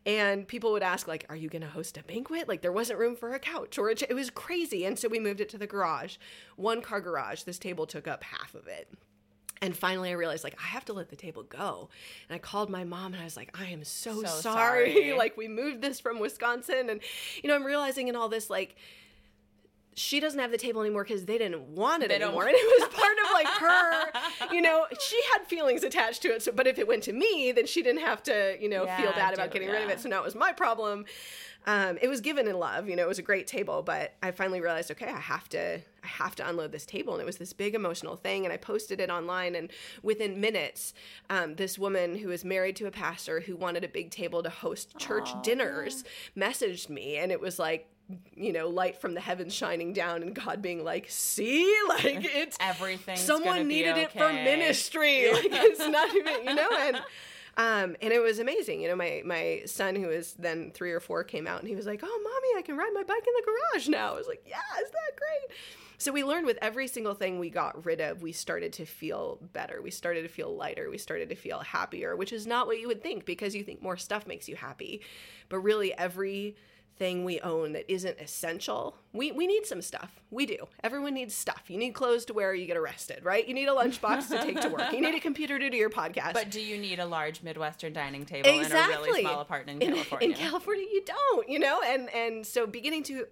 And 0.06 0.48
people 0.48 0.72
would 0.74 0.84
ask, 0.84 1.08
like, 1.08 1.26
are 1.30 1.36
you 1.36 1.50
going 1.50 1.64
to 1.64 1.68
host 1.68 1.98
a 1.98 2.04
banquet? 2.04 2.48
Like, 2.48 2.62
there 2.62 2.72
wasn't 2.72 3.00
room 3.00 3.16
for 3.16 3.34
a 3.34 3.40
couch, 3.40 3.80
or 3.80 3.90
a 3.90 3.96
ch- 3.96 4.04
it 4.04 4.14
was 4.14 4.30
crazy. 4.30 4.86
And 4.86 5.00
so 5.00 5.08
we 5.10 5.20
moved 5.20 5.42
it 5.42 5.50
to 5.50 5.58
the 5.58 5.66
garage, 5.66 6.18
one 6.58 6.82
car 6.84 7.02
garage. 7.02 7.42
This 7.44 7.58
table 7.58 7.88
took 7.88 8.08
up 8.08 8.24
half 8.24 8.54
of 8.54 8.68
it. 8.68 8.92
And 9.62 9.76
finally, 9.76 10.10
I 10.10 10.14
realized, 10.14 10.44
like, 10.44 10.60
I 10.62 10.68
have 10.68 10.86
to 10.86 10.94
let 10.94 11.10
the 11.10 11.16
table 11.16 11.42
go. 11.42 11.90
And 12.30 12.36
I 12.36 12.40
called 12.40 12.70
my 12.70 12.84
mom 12.84 13.14
and 13.14 13.22
I 13.22 13.24
was 13.24 13.38
like, 13.38 13.58
I 13.60 13.68
am 13.68 13.84
so, 13.84 14.22
So 14.22 14.28
sorry. 14.28 14.94
sorry. 14.94 15.14
like, 15.18 15.38
we 15.38 15.48
moved 15.48 15.82
this 15.82 16.00
from 16.00 16.20
Wisconsin. 16.20 16.90
And, 16.90 17.00
you 17.42 17.48
know, 17.48 17.56
I'm 17.56 17.64
realizing 17.66 18.08
in 18.08 18.16
all 18.16 18.30
this, 18.30 18.50
like, 18.50 18.76
she 19.96 20.20
doesn't 20.20 20.40
have 20.40 20.52
the 20.52 20.58
table 20.58 20.82
anymore 20.82 21.04
because 21.04 21.25
they 21.25 21.38
didn't 21.38 21.62
want 21.70 22.04
it 22.04 22.10
They 22.10 22.20
don't- 22.20 22.28
anymore. 22.30 22.48
And 22.48 22.56
it 22.58 22.82
was 22.82 22.90
part 22.94 23.18
of 23.24 23.32
like 23.34 23.48
her, 23.48 24.54
you 24.54 24.62
know, 24.62 24.86
she 25.00 25.20
had 25.34 25.46
feelings 25.48 25.84
attached 25.84 26.22
to 26.24 26.28
it. 26.30 26.44
So, 26.44 26.52
but 26.52 26.68
if 26.68 26.78
it 26.78 26.88
went 26.88 27.04
to 27.04 27.14
me, 27.14 27.52
then 27.54 27.66
she 27.66 27.82
didn't 27.82 28.02
have 28.02 28.22
to, 28.24 28.58
you 28.60 28.70
know, 28.70 28.86
feel 28.98 29.12
bad 29.14 29.34
about 29.34 29.52
do- 29.52 29.60
getting 29.60 29.70
rid 29.74 29.84
of 29.84 29.90
it. 29.90 30.00
So 30.02 30.10
now 30.10 30.20
it 30.20 30.25
was 30.25 30.36
my 30.36 30.52
problem. 30.52 31.06
Um, 31.68 31.98
it 32.00 32.08
was 32.10 32.22
given 32.22 32.48
in 32.48 32.60
love, 32.60 32.88
you 32.88 32.96
know, 32.96 33.02
it 33.02 33.08
was 33.08 33.18
a 33.18 33.24
great 33.24 33.48
table, 33.48 33.82
but 33.82 34.14
I 34.22 34.30
finally 34.30 34.62
realized, 34.62 34.92
okay, 34.92 35.08
I 35.08 35.20
have 35.20 35.50
to, 35.50 35.78
I 35.78 36.08
have 36.08 36.36
to 36.36 36.48
unload 36.48 36.72
this 36.72 36.86
table. 36.86 37.14
And 37.14 37.22
it 37.24 37.25
was 37.25 37.38
this 37.38 37.54
big 37.54 37.74
emotional 37.74 38.16
thing. 38.16 38.46
And 38.46 38.54
I 38.54 38.58
posted 38.58 39.00
it 39.02 39.10
online 39.10 39.56
and 39.56 39.72
within 40.04 40.40
minutes, 40.40 40.94
um, 41.32 41.56
this 41.56 41.80
woman 41.80 42.20
who 42.20 42.30
is 42.30 42.46
married 42.46 42.75
to 42.75 42.86
a 42.86 42.92
pastor 42.92 43.40
who 43.40 43.56
wanted 43.56 43.84
a 43.84 43.88
big 43.88 44.12
table 44.12 44.44
to 44.44 44.50
host 44.52 44.96
church 45.00 45.30
Aw, 45.34 45.42
dinners 45.42 46.04
messaged 46.38 46.90
me. 46.90 47.18
And 47.18 47.32
it 47.32 47.42
was 47.42 47.58
like, 47.58 47.88
you 48.36 48.54
know, 48.54 48.70
light 48.70 48.98
from 48.98 49.14
the 49.14 49.22
heavens 49.22 49.54
shining 49.54 49.94
down 49.94 50.22
and 50.22 50.36
God 50.36 50.62
being 50.62 50.84
like, 50.84 51.08
see, 51.10 51.74
like 51.90 52.06
it's 52.36 52.58
everything. 52.60 53.18
someone 53.18 53.68
be 53.68 53.76
needed 53.76 53.98
it 53.98 54.12
for 54.12 54.32
ministry. 54.32 55.30
Like 55.36 55.46
it's 55.50 55.80
not 55.80 56.16
even, 56.16 56.46
you 56.46 56.56
know, 56.56 56.70
and 56.80 56.98
um, 57.58 57.96
and 58.02 58.14
it 58.14 58.20
was 58.22 58.40
amazing. 58.40 58.82
You 58.82 58.90
know, 58.90 58.96
my 58.96 59.22
my 59.26 59.64
son 59.66 59.96
who 59.96 60.08
was 60.08 60.34
then 60.34 60.72
three 60.72 60.92
or 60.92 61.00
four 61.00 61.24
came 61.24 61.48
out 61.48 61.60
and 61.60 61.68
he 61.68 61.76
was 61.76 61.86
like, 61.86 62.02
"Oh, 62.04 62.22
mommy, 62.24 62.60
I 62.60 62.62
can 62.62 62.78
ride 62.78 62.92
my 62.94 63.04
bike 63.04 63.26
in 63.26 63.34
the 63.34 63.44
garage 63.46 63.88
now." 63.88 64.14
I 64.14 64.18
was 64.18 64.28
like, 64.28 64.44
"Yeah, 64.46 64.58
is 64.82 64.92
that 64.92 65.16
great?" 65.16 65.58
So 65.98 66.12
we 66.12 66.24
learned 66.24 66.46
with 66.46 66.58
every 66.62 66.88
single 66.88 67.14
thing 67.14 67.40
we 67.40 67.50
got 67.50 67.86
rid 67.86 68.02
of, 68.02 68.22
we 68.22 68.34
started 68.34 68.74
to 68.74 68.86
feel 68.86 69.40
better. 69.54 69.82
We 69.82 69.92
started 69.92 70.24
to 70.24 70.28
feel 70.28 70.56
lighter. 70.56 70.90
We 70.90 70.98
started 70.98 71.30
to 71.30 71.36
feel 71.36 71.60
happier, 71.60 72.16
which 72.18 72.34
is 72.34 72.46
not 72.46 72.68
what 72.68 72.80
you 72.80 72.88
would 72.88 73.02
think 73.02 73.26
because 73.26 73.56
you 73.56 73.64
think 73.64 73.82
more 73.82 73.98
stuff 73.98 74.28
makes 74.28 74.50
you 74.50 74.56
happy, 74.58 75.02
but 75.48 75.60
really 75.60 75.94
every 75.98 76.58
thing 76.98 77.25
we 77.25 77.40
own 77.42 77.74
that 77.74 77.92
isn't 77.92 78.20
essential. 78.20 78.98
We 79.14 79.32
we 79.32 79.48
need 79.48 79.66
some 79.66 79.82
stuff. 79.82 80.22
We 80.32 80.46
do. 80.46 80.68
Everyone 80.84 81.14
needs 81.14 81.34
stuff. 81.34 81.64
You 81.68 81.78
need 81.78 81.94
clothes 81.94 82.25
to 82.25 82.34
wear, 82.34 82.54
you 82.54 82.66
get 82.66 82.78
arrested, 82.78 83.24
right? 83.24 83.48
You 83.48 83.54
need 83.54 83.68
a 83.68 83.74
lunchbox 83.74 84.30
to 84.30 84.38
take 84.44 84.60
to 84.62 84.70
work. 84.70 84.92
You 84.94 85.02
need 85.02 85.16
a 85.16 85.20
computer 85.20 85.60
to 85.60 85.70
do 85.70 85.78
your 85.78 85.90
podcast. 85.90 86.34
But 86.34 86.52
do 86.52 86.62
you 86.62 86.78
need 86.78 87.00
a 87.00 87.06
large 87.06 87.44
Midwestern 87.44 87.94
dining 87.94 88.25
table 88.25 88.50
in 88.50 88.72
a 88.72 88.88
really 88.88 89.22
small 89.22 89.42
apartment 89.42 89.82
in, 89.84 89.94
California? 89.94 90.30
In, 90.30 90.34
California, 90.34 90.86
you 90.92 91.04
don't, 91.06 91.50
you 91.50 91.60
know, 91.60 91.82
and 91.86 92.10
and 92.14 92.46
so 92.46 92.66
beginning 92.68 93.04
to 93.04 93.25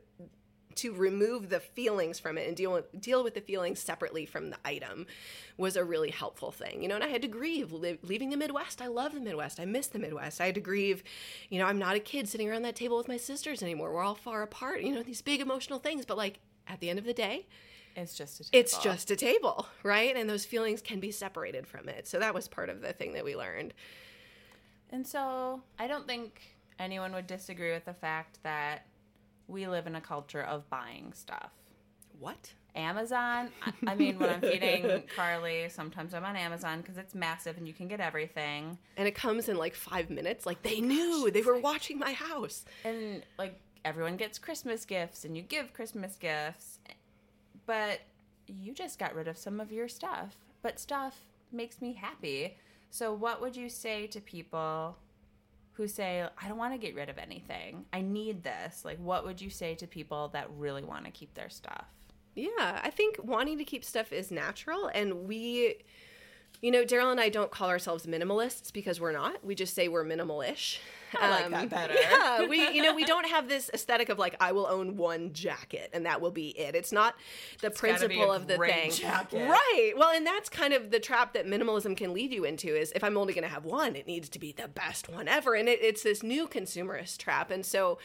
to 0.75 0.93
remove 0.93 1.49
the 1.49 1.59
feelings 1.59 2.19
from 2.19 2.37
it 2.37 2.47
and 2.47 2.55
deal 2.55 2.71
with 2.71 3.01
deal 3.01 3.23
with 3.23 3.33
the 3.33 3.41
feelings 3.41 3.79
separately 3.79 4.25
from 4.25 4.49
the 4.49 4.57
item 4.65 5.05
was 5.57 5.75
a 5.75 5.83
really 5.83 6.09
helpful 6.09 6.51
thing 6.51 6.81
you 6.81 6.87
know 6.87 6.95
and 6.95 7.03
i 7.03 7.07
had 7.07 7.21
to 7.21 7.27
grieve 7.27 7.71
li- 7.71 7.99
leaving 8.01 8.29
the 8.29 8.37
midwest. 8.37 8.81
I 8.81 8.87
love 8.87 9.13
the 9.13 9.19
midwest. 9.19 9.59
I 9.59 9.65
miss 9.65 9.87
the 9.87 9.99
midwest. 9.99 10.41
I 10.41 10.47
had 10.47 10.55
to 10.55 10.61
grieve 10.61 11.03
you 11.49 11.59
know 11.59 11.65
i'm 11.65 11.79
not 11.79 11.95
a 11.95 11.99
kid 11.99 12.27
sitting 12.27 12.49
around 12.49 12.63
that 12.63 12.75
table 12.75 12.97
with 12.97 13.07
my 13.07 13.17
sisters 13.17 13.61
anymore. 13.63 13.93
We're 13.93 14.03
all 14.03 14.15
far 14.15 14.41
apart 14.41 14.81
you 14.81 14.93
know 14.93 15.03
these 15.03 15.21
big 15.21 15.41
emotional 15.41 15.79
things 15.79 16.05
but 16.05 16.17
like 16.17 16.39
at 16.67 16.79
the 16.79 16.89
end 16.89 16.99
of 16.99 17.05
the 17.05 17.13
day 17.13 17.45
it's 17.95 18.15
just 18.15 18.39
a 18.39 18.43
table. 18.43 18.59
it's 18.59 18.77
just 18.79 19.11
a 19.11 19.15
table 19.15 19.67
right? 19.83 20.15
And 20.15 20.29
those 20.29 20.45
feelings 20.45 20.81
can 20.81 20.99
be 20.99 21.11
separated 21.11 21.67
from 21.67 21.89
it. 21.89 22.07
So 22.07 22.19
that 22.19 22.33
was 22.33 22.47
part 22.47 22.69
of 22.69 22.81
the 22.81 22.93
thing 22.93 23.13
that 23.13 23.23
we 23.23 23.35
learned. 23.35 23.73
And 24.89 25.05
so 25.05 25.61
I 25.79 25.87
don't 25.87 26.07
think 26.07 26.41
anyone 26.79 27.13
would 27.13 27.27
disagree 27.27 27.71
with 27.71 27.85
the 27.85 27.93
fact 27.93 28.39
that 28.43 28.85
we 29.47 29.67
live 29.67 29.87
in 29.87 29.95
a 29.95 30.01
culture 30.01 30.41
of 30.41 30.69
buying 30.69 31.13
stuff. 31.13 31.51
what 32.19 32.53
Amazon, 32.75 33.49
I, 33.85 33.93
mean, 33.93 34.17
when 34.17 34.31
I'm 34.31 34.41
feeding 34.41 35.03
Carly, 35.15 35.69
sometimes 35.69 36.13
I'm 36.15 36.25
on 36.25 36.35
Amazon 36.35 36.81
because 36.81 36.97
it's 36.97 37.13
massive 37.13 37.57
and 37.57 37.67
you 37.67 37.73
can 37.73 37.87
get 37.87 37.99
everything. 37.99 38.77
and 38.97 39.07
it 39.07 39.13
comes 39.13 39.47
in 39.47 39.57
like 39.57 39.75
five 39.75 40.09
minutes 40.09 40.45
like 40.45 40.63
they 40.63 40.81
knew 40.81 41.25
oh 41.27 41.29
they 41.29 41.41
were 41.43 41.59
watching 41.59 41.99
my 41.99 42.13
house 42.13 42.65
And 42.83 43.21
like 43.37 43.59
everyone 43.85 44.17
gets 44.17 44.39
Christmas 44.39 44.85
gifts 44.85 45.23
and 45.25 45.35
you 45.37 45.43
give 45.43 45.73
Christmas 45.73 46.15
gifts. 46.15 46.79
But 47.65 47.99
you 48.47 48.73
just 48.73 48.99
got 48.99 49.15
rid 49.15 49.27
of 49.27 49.37
some 49.37 49.59
of 49.59 49.71
your 49.71 49.87
stuff. 49.87 50.35
But 50.61 50.79
stuff 50.79 51.15
makes 51.51 51.81
me 51.81 51.93
happy. 51.93 52.57
So 52.89 53.13
what 53.13 53.41
would 53.41 53.55
you 53.55 53.69
say 53.69 54.07
to 54.07 54.19
people 54.21 54.97
who 55.73 55.87
say, 55.87 56.25
I 56.41 56.47
don't 56.47 56.57
want 56.57 56.73
to 56.73 56.77
get 56.77 56.95
rid 56.95 57.09
of 57.09 57.17
anything. 57.17 57.85
I 57.91 58.01
need 58.01 58.43
this. 58.43 58.85
Like 58.85 58.99
what 58.99 59.25
would 59.25 59.41
you 59.41 59.49
say 59.49 59.75
to 59.75 59.87
people 59.87 60.29
that 60.29 60.49
really 60.57 60.83
want 60.83 61.05
to 61.05 61.11
keep 61.11 61.33
their 61.33 61.49
stuff? 61.49 61.85
Yeah, 62.35 62.79
I 62.83 62.89
think 62.89 63.17
wanting 63.23 63.57
to 63.57 63.63
keep 63.63 63.83
stuff 63.83 64.11
is 64.11 64.31
natural. 64.31 64.89
And 64.93 65.27
we, 65.27 65.75
you 66.61 66.71
know, 66.71 66.83
Daryl 66.83 67.11
and 67.11 67.19
I 67.19 67.29
don't 67.29 67.51
call 67.51 67.69
ourselves 67.69 68.05
minimalists 68.05 68.71
because 68.71 68.99
we're 68.99 69.11
not. 69.11 69.43
We 69.43 69.55
just 69.55 69.75
say 69.75 69.87
we're 69.87 70.03
minimal-ish. 70.03 70.79
I 71.19 71.29
like 71.29 71.49
that 71.51 71.69
better. 71.69 71.93
Yeah, 71.99 72.45
we, 72.47 72.69
you 72.71 72.81
know, 72.81 72.93
we 72.93 73.05
don't 73.05 73.27
have 73.27 73.47
this 73.47 73.69
aesthetic 73.73 74.09
of 74.09 74.17
like, 74.19 74.35
I 74.39 74.51
will 74.51 74.67
own 74.67 74.97
one 74.97 75.33
jacket 75.33 75.89
and 75.93 76.05
that 76.05 76.21
will 76.21 76.31
be 76.31 76.49
it. 76.59 76.75
It's 76.75 76.91
not 76.91 77.15
the 77.61 77.69
gotta 77.69 78.07
be 78.07 78.15
a 78.15 78.17
principle 78.17 78.31
of 78.31 78.47
the 78.47 78.57
great 78.57 78.73
thing. 78.73 78.91
jacket. 78.91 79.47
Right. 79.49 79.93
Well, 79.95 80.09
and 80.09 80.25
that's 80.25 80.49
kind 80.49 80.73
of 80.73 80.91
the 80.91 80.99
trap 80.99 81.33
that 81.33 81.45
minimalism 81.45 81.95
can 81.95 82.13
lead 82.13 82.31
you 82.33 82.43
into 82.45 82.75
is 82.75 82.91
if 82.95 83.03
I'm 83.03 83.17
only 83.17 83.33
going 83.33 83.43
to 83.47 83.53
have 83.53 83.65
one, 83.65 83.95
it 83.95 84.07
needs 84.07 84.29
to 84.29 84.39
be 84.39 84.51
the 84.51 84.67
best 84.67 85.09
one 85.09 85.27
ever. 85.27 85.53
And 85.55 85.67
it, 85.69 85.79
it's 85.81 86.03
this 86.03 86.23
new 86.23 86.47
consumerist 86.47 87.17
trap. 87.17 87.51
And 87.51 87.65
so 87.65 87.99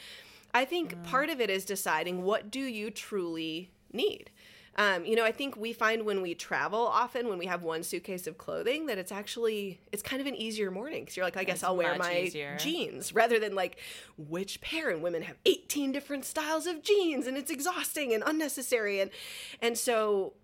I 0.55 0.65
think 0.65 0.95
Mm. 0.97 1.05
part 1.05 1.29
of 1.31 1.41
it 1.41 1.51
is 1.51 1.65
deciding 1.65 2.23
what 2.23 2.51
do 2.51 2.61
you 2.61 2.91
truly 2.91 3.71
need. 3.93 4.31
Um, 4.79 5.05
you 5.05 5.17
know, 5.17 5.25
I 5.25 5.33
think 5.33 5.57
we 5.57 5.73
find 5.73 6.07
when 6.07 6.23
we 6.23 6.35
travel 6.35 6.79
often, 6.87 7.29
when 7.29 7.37
we 7.37 7.47
have 7.47 7.65
one 7.65 7.83
suitcase 7.83 8.29
of 8.29 8.39
clothing, 8.39 8.87
that 8.87 8.97
it's 8.97 9.11
actually 9.11 9.81
it's 9.91 10.03
kind 10.05 10.21
of 10.21 10.27
an 10.29 10.37
easier 10.37 10.71
morning 10.71 11.03
because 11.03 11.17
you're 11.17 11.27
like, 11.27 11.37
I 11.37 11.43
guess 11.43 11.57
It's 11.57 11.65
I'll 11.65 11.77
wear 11.77 11.99
my 11.99 12.21
easier. 12.21 12.57
jeans 12.59 13.13
rather 13.13 13.41
than 13.41 13.57
like 13.57 13.79
which 14.17 14.61
pair. 14.61 14.89
And 14.91 15.03
women 15.03 15.23
have 15.23 15.37
18 15.45 15.91
different 15.91 16.25
styles 16.25 16.67
of 16.69 16.83
jeans, 16.85 17.27
and 17.27 17.37
it's 17.37 17.51
exhausting 17.51 18.15
and 18.15 18.23
unnecessary. 18.25 19.01
And 19.01 19.11
and 19.61 19.77
so 19.77 20.35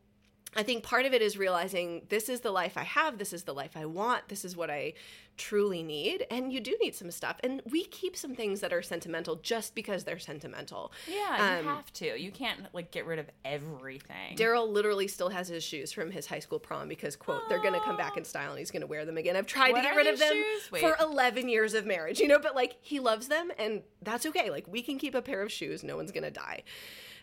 I 0.56 0.62
think 0.62 0.82
part 0.82 1.06
of 1.06 1.12
it 1.12 1.22
is 1.22 1.36
realizing 1.36 2.02
this 2.08 2.28
is 2.28 2.40
the 2.40 2.50
life 2.50 2.76
I 2.76 2.84
have, 2.84 3.18
this 3.18 3.32
is 3.32 3.44
the 3.44 3.54
life 3.54 3.76
I 3.76 3.86
want, 3.86 4.28
this 4.28 4.44
is 4.44 4.56
what 4.56 4.70
I 4.70 4.94
truly 5.36 5.82
need. 5.82 6.26
And 6.30 6.52
you 6.52 6.60
do 6.60 6.76
need 6.80 6.94
some 6.94 7.10
stuff. 7.10 7.38
And 7.42 7.60
we 7.70 7.84
keep 7.84 8.16
some 8.16 8.34
things 8.34 8.60
that 8.60 8.72
are 8.72 8.82
sentimental 8.82 9.36
just 9.36 9.74
because 9.74 10.04
they're 10.04 10.18
sentimental. 10.18 10.92
Yeah, 11.08 11.56
Um, 11.58 11.64
you 11.64 11.70
have 11.70 11.92
to. 11.94 12.20
You 12.20 12.30
can't 12.30 12.72
like 12.72 12.90
get 12.92 13.04
rid 13.06 13.18
of 13.18 13.26
everything. 13.44 14.36
Daryl 14.36 14.68
literally 14.68 15.08
still 15.08 15.28
has 15.30 15.48
his 15.48 15.64
shoes 15.64 15.92
from 15.92 16.10
his 16.10 16.26
high 16.26 16.38
school 16.38 16.58
prom 16.58 16.88
because, 16.88 17.16
quote, 17.16 17.42
they're 17.48 17.62
going 17.62 17.74
to 17.74 17.80
come 17.80 17.96
back 17.96 18.16
in 18.16 18.24
style 18.24 18.50
and 18.50 18.58
he's 18.58 18.70
going 18.70 18.82
to 18.82 18.86
wear 18.86 19.04
them 19.04 19.16
again. 19.16 19.36
I've 19.36 19.46
tried 19.46 19.72
What 19.72 19.78
to 19.78 19.88
get 19.88 19.96
rid 19.96 20.06
of 20.06 20.18
them 20.18 20.36
for 20.80 20.96
11 21.00 21.48
years 21.48 21.74
of 21.74 21.84
marriage, 21.86 22.20
you 22.20 22.28
know, 22.28 22.38
but 22.38 22.54
like 22.54 22.76
he 22.80 23.00
loves 23.00 23.28
them 23.28 23.50
and 23.58 23.82
that's 24.02 24.26
okay. 24.26 24.50
Like 24.50 24.66
we 24.68 24.82
can 24.82 24.98
keep 24.98 25.14
a 25.14 25.22
pair 25.22 25.42
of 25.42 25.50
shoes, 25.50 25.82
no 25.82 25.96
one's 25.96 26.12
going 26.12 26.24
to 26.24 26.30
die. 26.30 26.62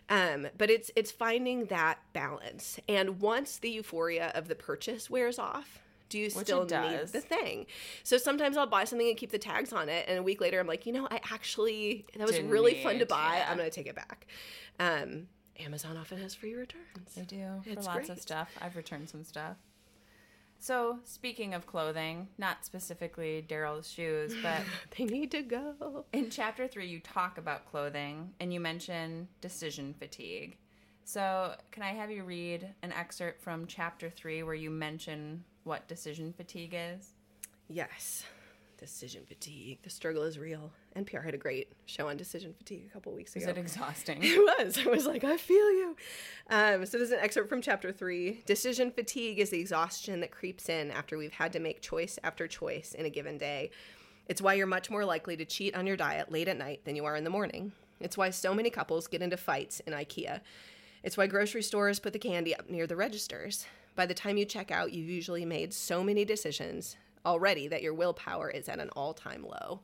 Um, 0.08 0.48
but 0.58 0.70
it's 0.70 0.90
it's 0.96 1.10
finding 1.10 1.66
that 1.66 1.98
balance. 2.12 2.78
And 2.88 3.20
once 3.20 3.58
the 3.58 3.70
euphoria 3.70 4.32
of 4.34 4.48
the 4.48 4.54
purchase 4.54 5.08
wears 5.08 5.38
off, 5.38 5.78
do 6.08 6.18
you 6.18 6.24
Which 6.24 6.46
still 6.46 6.64
need 6.64 7.08
the 7.08 7.20
thing? 7.20 7.66
So 8.02 8.18
sometimes 8.18 8.56
I'll 8.56 8.66
buy 8.66 8.84
something 8.84 9.08
and 9.08 9.16
keep 9.16 9.30
the 9.30 9.38
tags 9.38 9.72
on 9.72 9.88
it, 9.88 10.04
and 10.08 10.18
a 10.18 10.22
week 10.22 10.40
later 10.40 10.60
I'm 10.60 10.66
like, 10.66 10.84
you 10.86 10.92
know, 10.92 11.08
I 11.10 11.20
actually 11.32 12.04
that 12.16 12.26
was 12.26 12.36
Didn't 12.36 12.50
really 12.50 12.82
fun 12.82 12.98
to 12.98 13.06
buy. 13.06 13.36
yeah. 13.38 13.50
I'm 13.50 13.56
gonna 13.56 13.70
take 13.70 13.86
it 13.86 13.94
back. 13.94 14.26
Um, 14.78 15.28
Amazon 15.60 15.96
often 15.96 16.18
has 16.18 16.34
free 16.34 16.54
returns. 16.54 17.14
They 17.16 17.22
do 17.22 17.60
for 17.62 17.70
It's 17.70 17.86
lots 17.86 18.08
of 18.08 18.18
stuff. 18.20 18.50
I've 18.60 18.76
returned 18.76 19.08
some 19.08 19.24
stuff. 19.24 19.56
So, 20.62 21.00
speaking 21.02 21.54
of 21.54 21.66
clothing, 21.66 22.28
not 22.38 22.64
specifically 22.64 23.44
Daryl's 23.48 23.90
shoes, 23.90 24.32
but 24.44 24.62
They 24.96 25.02
need 25.06 25.32
to 25.32 25.42
go. 25.42 26.04
in 26.12 26.30
chapter 26.30 26.68
three, 26.68 26.86
you 26.86 27.00
talk 27.00 27.36
about 27.36 27.68
clothing 27.68 28.30
and 28.38 28.54
you 28.54 28.60
mention 28.60 29.26
decision 29.40 29.92
fatigue. 29.92 30.56
So, 31.02 31.56
can 31.72 31.82
I 31.82 31.88
have 31.94 32.12
you 32.12 32.22
read 32.22 32.68
an 32.82 32.92
excerpt 32.92 33.42
from 33.42 33.66
chapter 33.66 34.08
three 34.08 34.44
where 34.44 34.54
you 34.54 34.70
mention 34.70 35.42
what 35.64 35.88
decision 35.88 36.32
fatigue 36.32 36.76
is? 36.76 37.10
Yes. 37.68 38.24
Decision 38.82 39.22
fatigue. 39.24 39.78
The 39.84 39.90
struggle 39.90 40.24
is 40.24 40.40
real. 40.40 40.72
NPR 40.96 41.24
had 41.24 41.34
a 41.34 41.38
great 41.38 41.68
show 41.86 42.08
on 42.08 42.16
decision 42.16 42.52
fatigue 42.52 42.82
a 42.90 42.92
couple 42.92 43.12
weeks 43.12 43.36
Is 43.36 43.44
ago. 43.44 43.52
it 43.52 43.58
exhausting? 43.58 44.18
It 44.22 44.58
was. 44.58 44.76
I 44.84 44.90
was 44.90 45.06
like, 45.06 45.22
I 45.22 45.36
feel 45.36 45.70
you. 45.70 45.96
Um, 46.50 46.84
so, 46.84 46.98
this 46.98 47.06
is 47.06 47.12
an 47.12 47.20
excerpt 47.20 47.48
from 47.48 47.62
chapter 47.62 47.92
three. 47.92 48.42
Decision 48.44 48.90
fatigue 48.90 49.38
is 49.38 49.50
the 49.50 49.60
exhaustion 49.60 50.18
that 50.18 50.32
creeps 50.32 50.68
in 50.68 50.90
after 50.90 51.16
we've 51.16 51.30
had 51.32 51.52
to 51.52 51.60
make 51.60 51.80
choice 51.80 52.18
after 52.24 52.48
choice 52.48 52.92
in 52.92 53.06
a 53.06 53.10
given 53.10 53.38
day. 53.38 53.70
It's 54.26 54.42
why 54.42 54.54
you're 54.54 54.66
much 54.66 54.90
more 54.90 55.04
likely 55.04 55.36
to 55.36 55.44
cheat 55.44 55.76
on 55.76 55.86
your 55.86 55.96
diet 55.96 56.32
late 56.32 56.48
at 56.48 56.58
night 56.58 56.84
than 56.84 56.96
you 56.96 57.04
are 57.04 57.14
in 57.14 57.22
the 57.22 57.30
morning. 57.30 57.70
It's 58.00 58.16
why 58.18 58.30
so 58.30 58.52
many 58.52 58.68
couples 58.68 59.06
get 59.06 59.22
into 59.22 59.36
fights 59.36 59.78
in 59.78 59.92
IKEA. 59.92 60.40
It's 61.04 61.16
why 61.16 61.28
grocery 61.28 61.62
stores 61.62 62.00
put 62.00 62.14
the 62.14 62.18
candy 62.18 62.52
up 62.52 62.68
near 62.68 62.88
the 62.88 62.96
registers. 62.96 63.64
By 63.94 64.06
the 64.06 64.14
time 64.14 64.38
you 64.38 64.44
check 64.44 64.72
out, 64.72 64.92
you've 64.92 65.08
usually 65.08 65.44
made 65.44 65.72
so 65.72 66.02
many 66.02 66.24
decisions 66.24 66.96
already 67.24 67.68
that 67.68 67.82
your 67.82 67.94
willpower 67.94 68.50
is 68.50 68.68
at 68.68 68.78
an 68.80 68.90
all 68.90 69.14
time 69.14 69.44
low. 69.44 69.80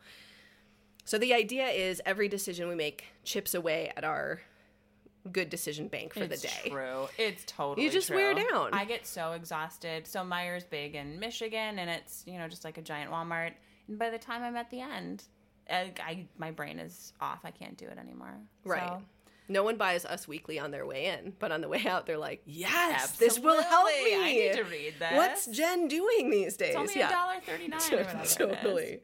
So 1.04 1.16
the 1.18 1.32
idea 1.32 1.68
is 1.68 2.02
every 2.04 2.28
decision 2.28 2.68
we 2.68 2.74
make 2.74 3.06
chips 3.24 3.54
away 3.54 3.92
at 3.96 4.04
our 4.04 4.40
good 5.32 5.50
decision 5.50 5.88
bank 5.88 6.14
for 6.14 6.24
it's 6.24 6.42
the 6.42 6.48
day. 6.48 6.54
It's 6.64 6.70
true. 6.70 7.08
It's 7.18 7.44
totally 7.46 7.84
You 7.84 7.90
just 7.90 8.08
true. 8.08 8.16
wear 8.16 8.34
down. 8.34 8.70
I 8.72 8.84
get 8.84 9.06
so 9.06 9.32
exhausted. 9.32 10.06
So 10.06 10.20
Meijer's 10.20 10.64
big 10.64 10.94
in 10.94 11.18
Michigan 11.18 11.78
and 11.78 11.88
it's, 11.88 12.24
you 12.26 12.38
know, 12.38 12.48
just 12.48 12.64
like 12.64 12.78
a 12.78 12.82
giant 12.82 13.10
Walmart. 13.10 13.52
And 13.88 13.98
by 13.98 14.10
the 14.10 14.18
time 14.18 14.42
I'm 14.42 14.56
at 14.56 14.70
the 14.70 14.80
end, 14.80 15.24
I, 15.70 15.92
I 16.00 16.26
my 16.38 16.50
brain 16.50 16.78
is 16.78 17.12
off. 17.20 17.40
I 17.44 17.50
can't 17.50 17.76
do 17.76 17.86
it 17.86 17.98
anymore. 17.98 18.34
Right. 18.64 18.86
So, 18.86 19.02
No 19.48 19.62
one 19.62 19.76
buys 19.76 20.04
Us 20.04 20.28
Weekly 20.28 20.58
on 20.58 20.70
their 20.70 20.86
way 20.86 21.06
in, 21.06 21.32
but 21.38 21.50
on 21.50 21.62
the 21.62 21.68
way 21.68 21.84
out, 21.86 22.06
they're 22.06 22.18
like, 22.18 22.42
"Yes, 22.44 23.16
this 23.16 23.38
will 23.38 23.62
help 23.62 23.86
me." 23.86 24.14
I 24.14 24.32
need 24.32 24.52
to 24.54 24.64
read 24.64 24.94
this. 24.98 25.12
What's 25.12 25.46
Jen 25.46 25.88
doing 25.88 26.30
these 26.30 26.56
days? 26.56 26.74
it's 26.76 26.76
only 26.76 27.00
a 27.00 27.08
dollar 27.08 27.40
thirty 27.44 27.68
nine 27.68 27.80
or 27.92 27.96
whatever. 27.96 28.18
it 28.18 28.24
is. 28.24 28.34
totally. 28.36 29.00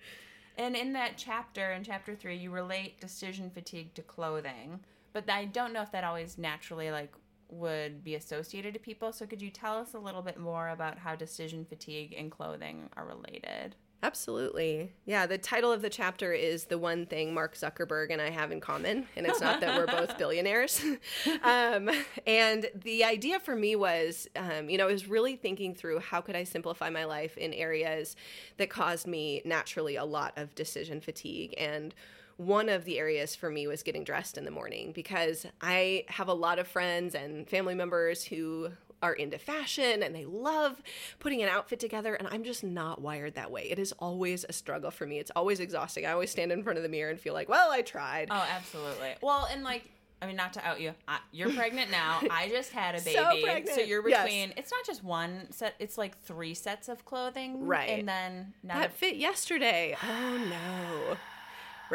And 0.57 0.77
in 0.77 0.93
that 0.93 1.15
chapter, 1.17 1.73
in 1.73 1.83
chapter 1.83 2.15
three, 2.15 2.37
you 2.37 2.51
relate 2.51 3.01
decision 3.01 3.51
fatigue 3.51 3.95
to 3.95 4.03
clothing, 4.03 4.81
but 5.13 5.29
I 5.29 5.47
don't 5.47 5.73
know 5.73 5.83
if 5.83 5.91
that 5.93 6.05
always 6.05 6.39
naturally 6.39 6.91
like 6.91 7.13
would 7.51 8.05
be 8.05 8.15
associated 8.15 8.75
to 8.75 8.81
people. 8.81 9.13
So 9.13 9.27
could 9.27 9.43
you 9.43 9.51
tell 9.51 9.79
us 9.79 9.95
a 9.95 9.99
little 9.99 10.23
bit 10.23 10.39
more 10.39 10.69
about 10.69 10.99
how 10.99 11.15
decision 11.17 11.65
fatigue 11.65 12.15
and 12.17 12.31
clothing 12.31 12.89
are 12.97 13.07
related? 13.07 13.77
Absolutely. 14.03 14.93
Yeah, 15.07 15.27
the 15.27 15.39
title 15.39 15.73
of 15.73 15.81
the 15.81 15.89
chapter 15.89 16.33
is 16.33 16.67
The 16.67 16.77
One 16.77 17.07
Thing 17.07 17.33
Mark 17.33 17.55
Zuckerberg 17.55 18.09
and 18.11 18.21
I 18.21 18.29
Have 18.29 18.53
in 18.53 18.61
Common. 18.61 19.07
And 19.17 19.27
it's 19.27 19.41
not 19.41 19.61
that 19.61 19.79
we're 19.79 19.87
both 19.87 20.19
billionaires. 20.19 20.85
um, 21.43 21.89
and 22.27 22.67
the 22.75 23.05
idea 23.05 23.41
for 23.41 23.57
me 23.57 23.77
was, 23.77 24.29
um, 24.37 24.69
you 24.69 24.77
know, 24.77 24.89
I 24.89 24.93
was 24.93 25.09
really 25.09 25.37
thinking 25.37 25.75
through 25.75 26.01
how 26.01 26.21
could 26.21 26.37
I 26.37 26.45
simplify 26.45 26.91
my 26.91 27.05
life 27.05 27.39
in 27.39 27.55
areas 27.55 28.15
that 28.59 28.69
caused 28.69 29.07
me 29.07 29.41
naturally 29.47 29.97
a 29.97 30.05
lot 30.05 30.35
of 30.37 30.55
decision 30.55 31.01
fatigue. 31.01 31.55
And 31.57 31.95
one 32.37 32.69
of 32.69 32.85
the 32.85 32.99
areas 32.99 33.35
for 33.35 33.49
me 33.49 33.67
was 33.67 33.83
getting 33.83 34.05
dressed 34.05 34.37
in 34.37 34.45
the 34.45 34.51
morning 34.51 34.93
because 34.93 35.47
I 35.61 36.05
have 36.09 36.29
a 36.29 36.35
lot 36.35 36.59
of 36.59 36.67
friends 36.67 37.15
and 37.15 37.49
family 37.49 37.75
members 37.75 38.25
who 38.25 38.71
are 39.05 39.13
into 39.13 39.39
fashion 39.39 40.03
and 40.03 40.15
they 40.15 40.25
love 40.25 40.81
putting 41.19 41.43
an 41.43 41.49
outfit 41.51 41.79
together 41.79 42.15
and 42.15 42.27
I'm 42.31 42.43
just 42.43 42.65
not 42.65 43.01
wired 43.03 43.35
that 43.35 43.51
way. 43.51 43.65
It 43.71 43.79
is 43.79 43.93
always 43.99 44.45
a 44.49 44.53
struggle 44.53 44.91
for 44.91 45.07
me. 45.07 45.19
It's 45.19 45.31
always 45.37 45.61
exhausting. 45.61 46.07
I 46.07 46.13
always 46.13 46.31
stand 46.31 46.51
in 46.53 46.63
front 46.63 46.79
of 46.79 46.83
the 46.83 46.89
mirror 46.89 47.11
and 47.11 47.21
feel 47.21 47.35
like, 47.35 47.49
"Well, 47.49 47.71
I 47.71 47.83
tried." 47.83 48.29
Oh, 48.31 48.47
absolutely. 48.51 49.15
Well, 49.21 49.47
and 49.53 49.63
like, 49.63 49.91
I 50.23 50.27
mean, 50.27 50.37
not 50.37 50.55
to 50.55 50.67
out 50.67 50.81
you, 50.81 50.93
I, 51.07 51.19
you're 51.33 51.51
pregnant 51.53 51.91
now. 51.91 52.21
I 52.31 52.49
just 52.49 52.73
had 52.73 52.95
a 52.95 53.01
baby, 53.03 53.17
So 53.17 53.43
pregnant. 53.43 53.87
you're 53.89 54.09
Yes. 54.09 54.25
between. 54.25 54.55
It's 54.57 54.71
not 54.73 54.87
just 54.87 55.05
one 55.05 55.49
set; 55.53 55.75
it's 55.79 55.99
like 55.99 56.19
three 56.23 56.55
sets 56.55 56.89
of 56.89 57.05
clothing, 57.05 57.67
Right. 57.67 57.91
And 57.99 58.09
then 58.09 58.55
that 58.65 58.95
fit 58.95 59.17
yesterday. 59.17 59.97
Oh 60.03 60.39
no. 60.49 61.17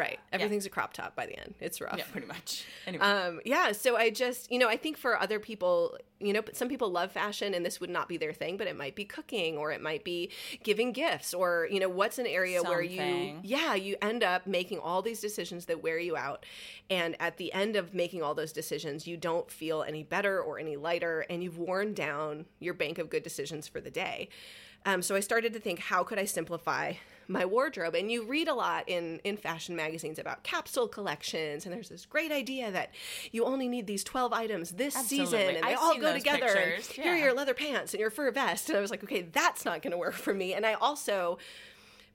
Right. 0.00 0.18
Everything's 0.32 0.64
a 0.64 0.70
crop 0.70 0.94
top 0.94 1.14
by 1.14 1.26
the 1.26 1.38
end. 1.38 1.54
It's 1.60 1.78
rough. 1.78 1.98
yeah, 1.98 2.04
pretty 2.10 2.26
much. 2.26 2.64
Anyway, 2.86 3.04
Um, 3.04 3.40
yeah, 3.44 3.72
so 3.72 3.96
I 3.96 4.08
just, 4.08 4.50
you 4.50 4.58
know, 4.58 4.66
I 4.68 4.76
think 4.78 4.96
for 4.96 5.20
other 5.20 5.38
people, 5.38 5.98
you 6.18 6.32
know, 6.32 6.40
some 6.54 6.66
people 6.68 6.90
love 6.90 7.12
fashion 7.12 7.52
and 7.52 7.64
this 7.64 7.78
would 7.80 7.90
not 7.90 8.08
be 8.08 8.16
their 8.16 8.32
thing, 8.32 8.56
but 8.56 8.66
it 8.66 8.76
might 8.76 8.94
be 8.96 9.04
cooking 9.04 9.58
or 9.58 9.70
it 9.70 9.82
might 9.82 10.02
be 10.02 10.30
giving 10.62 10.92
gifts 10.92 11.34
or, 11.34 11.68
you 11.70 11.78
know, 11.78 11.88
what's 11.90 12.18
an 12.18 12.26
area 12.26 12.62
where 12.62 12.80
you, 12.82 12.96
yeah, 13.42 13.74
you 13.74 13.96
end 14.00 14.24
up 14.24 14.46
making 14.46 14.78
all 14.78 15.02
these 15.02 15.20
decisions 15.20 15.66
that 15.66 15.82
wear 15.82 15.98
you 15.98 16.16
out. 16.16 16.46
And 16.88 17.14
at 17.20 17.36
the 17.36 17.52
end 17.52 17.76
of 17.76 17.92
making 17.94 18.22
all 18.22 18.34
those 18.34 18.52
decisions, 18.52 19.06
you 19.06 19.18
don't 19.18 19.50
feel 19.50 19.82
any 19.82 20.02
better 20.02 20.40
or 20.40 20.58
any 20.58 20.76
lighter 20.76 21.26
and 21.28 21.42
you've 21.44 21.58
worn 21.58 21.92
down 21.92 22.46
your 22.58 22.74
bank 22.74 22.98
of 22.98 23.10
good 23.10 23.22
decisions 23.22 23.68
for 23.68 23.80
the 23.80 23.90
day. 23.90 24.30
Um, 24.86 25.02
so 25.02 25.14
I 25.14 25.20
started 25.20 25.52
to 25.52 25.60
think, 25.60 25.78
how 25.78 26.02
could 26.04 26.18
I 26.18 26.24
simplify 26.24 26.94
my 27.28 27.44
wardrobe? 27.44 27.94
And 27.94 28.10
you 28.10 28.24
read 28.24 28.48
a 28.48 28.54
lot 28.54 28.88
in 28.88 29.20
in 29.24 29.36
fashion 29.36 29.76
magazines 29.76 30.18
about 30.18 30.42
capsule 30.42 30.88
collections, 30.88 31.64
and 31.64 31.74
there's 31.74 31.88
this 31.88 32.06
great 32.06 32.32
idea 32.32 32.70
that 32.70 32.90
you 33.30 33.44
only 33.44 33.68
need 33.68 33.86
these 33.86 34.02
twelve 34.04 34.32
items 34.32 34.72
this 34.72 34.94
season, 34.94 35.40
and 35.40 35.56
they 35.58 35.60
I've 35.62 35.78
all 35.78 35.98
go 35.98 36.12
together. 36.12 36.46
and 36.46 36.74
pictures, 36.76 36.88
Here 36.90 37.12
are 37.12 37.16
your 37.16 37.34
leather 37.34 37.54
pants 37.54 37.94
and 37.94 38.00
your 38.00 38.10
fur 38.10 38.30
vest, 38.30 38.68
and 38.68 38.78
I 38.78 38.80
was 38.80 38.90
like, 38.90 39.04
okay, 39.04 39.22
that's 39.22 39.64
not 39.64 39.82
going 39.82 39.92
to 39.92 39.98
work 39.98 40.14
for 40.14 40.34
me. 40.34 40.54
And 40.54 40.66
I 40.66 40.74
also 40.74 41.38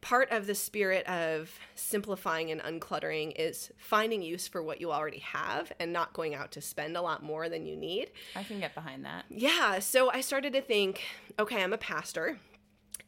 part 0.01 0.30
of 0.30 0.45
the 0.45 0.54
spirit 0.54 1.04
of 1.08 1.49
simplifying 1.73 2.51
and 2.51 2.62
uncluttering 2.62 3.34
is 3.38 3.71
finding 3.78 4.21
use 4.21 4.47
for 4.47 4.62
what 4.62 4.80
you 4.80 4.91
already 4.91 5.17
have 5.17 5.71
and 5.80 5.91
not 5.91 6.13
going 6.13 6.36
out 6.36 6.51
to 6.51 6.62
spend 6.62 6.95
a 6.95 7.01
lot 7.01 7.23
more 7.23 7.49
than 7.49 7.65
you 7.65 7.75
need. 7.75 8.12
I 8.36 8.43
can 8.43 8.60
get 8.60 8.75
behind 8.75 9.04
that. 9.06 9.25
Yeah, 9.30 9.80
so 9.80 10.12
I 10.12 10.21
started 10.21 10.54
to 10.54 10.62
think, 10.62 11.01
okay, 11.39 11.63
I'm 11.63 11.73
a 11.73 11.78
pastor 11.80 12.38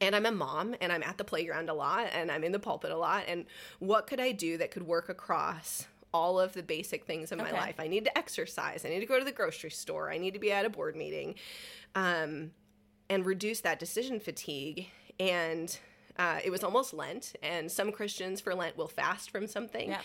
and 0.01 0.15
I'm 0.15 0.25
a 0.25 0.31
mom 0.31 0.75
and 0.81 0.91
I'm 0.91 1.03
at 1.03 1.17
the 1.17 1.23
playground 1.23 1.69
a 1.69 1.73
lot 1.73 2.07
and 2.13 2.31
I'm 2.31 2.43
in 2.43 2.51
the 2.51 2.59
pulpit 2.59 2.91
a 2.91 2.97
lot 2.97 3.23
and 3.27 3.45
what 3.79 4.07
could 4.07 4.19
I 4.19 4.31
do 4.31 4.57
that 4.57 4.71
could 4.71 4.83
work 4.83 5.09
across 5.09 5.87
all 6.13 6.39
of 6.39 6.53
the 6.53 6.63
basic 6.63 7.05
things 7.05 7.31
in 7.31 7.37
my 7.37 7.49
Okay. 7.49 7.57
life? 7.57 7.75
I 7.79 7.87
need 7.87 8.05
to 8.05 8.17
exercise, 8.17 8.85
I 8.85 8.89
need 8.89 8.99
to 9.01 9.05
go 9.05 9.19
to 9.19 9.25
the 9.25 9.31
grocery 9.31 9.71
store, 9.71 10.11
I 10.11 10.17
need 10.17 10.33
to 10.33 10.39
be 10.39 10.51
at 10.51 10.65
a 10.65 10.69
board 10.69 10.95
meeting. 10.95 11.35
Um 11.95 12.51
and 13.09 13.25
reduce 13.25 13.61
that 13.61 13.79
decision 13.79 14.19
fatigue 14.19 14.87
and 15.19 15.79
uh, 16.17 16.39
it 16.43 16.49
was 16.49 16.63
almost 16.63 16.93
Lent, 16.93 17.35
and 17.43 17.71
some 17.71 17.91
Christians 17.91 18.41
for 18.41 18.55
Lent 18.55 18.77
will 18.77 18.87
fast 18.87 19.29
from 19.29 19.47
something. 19.47 19.89
Yeah. 19.89 20.01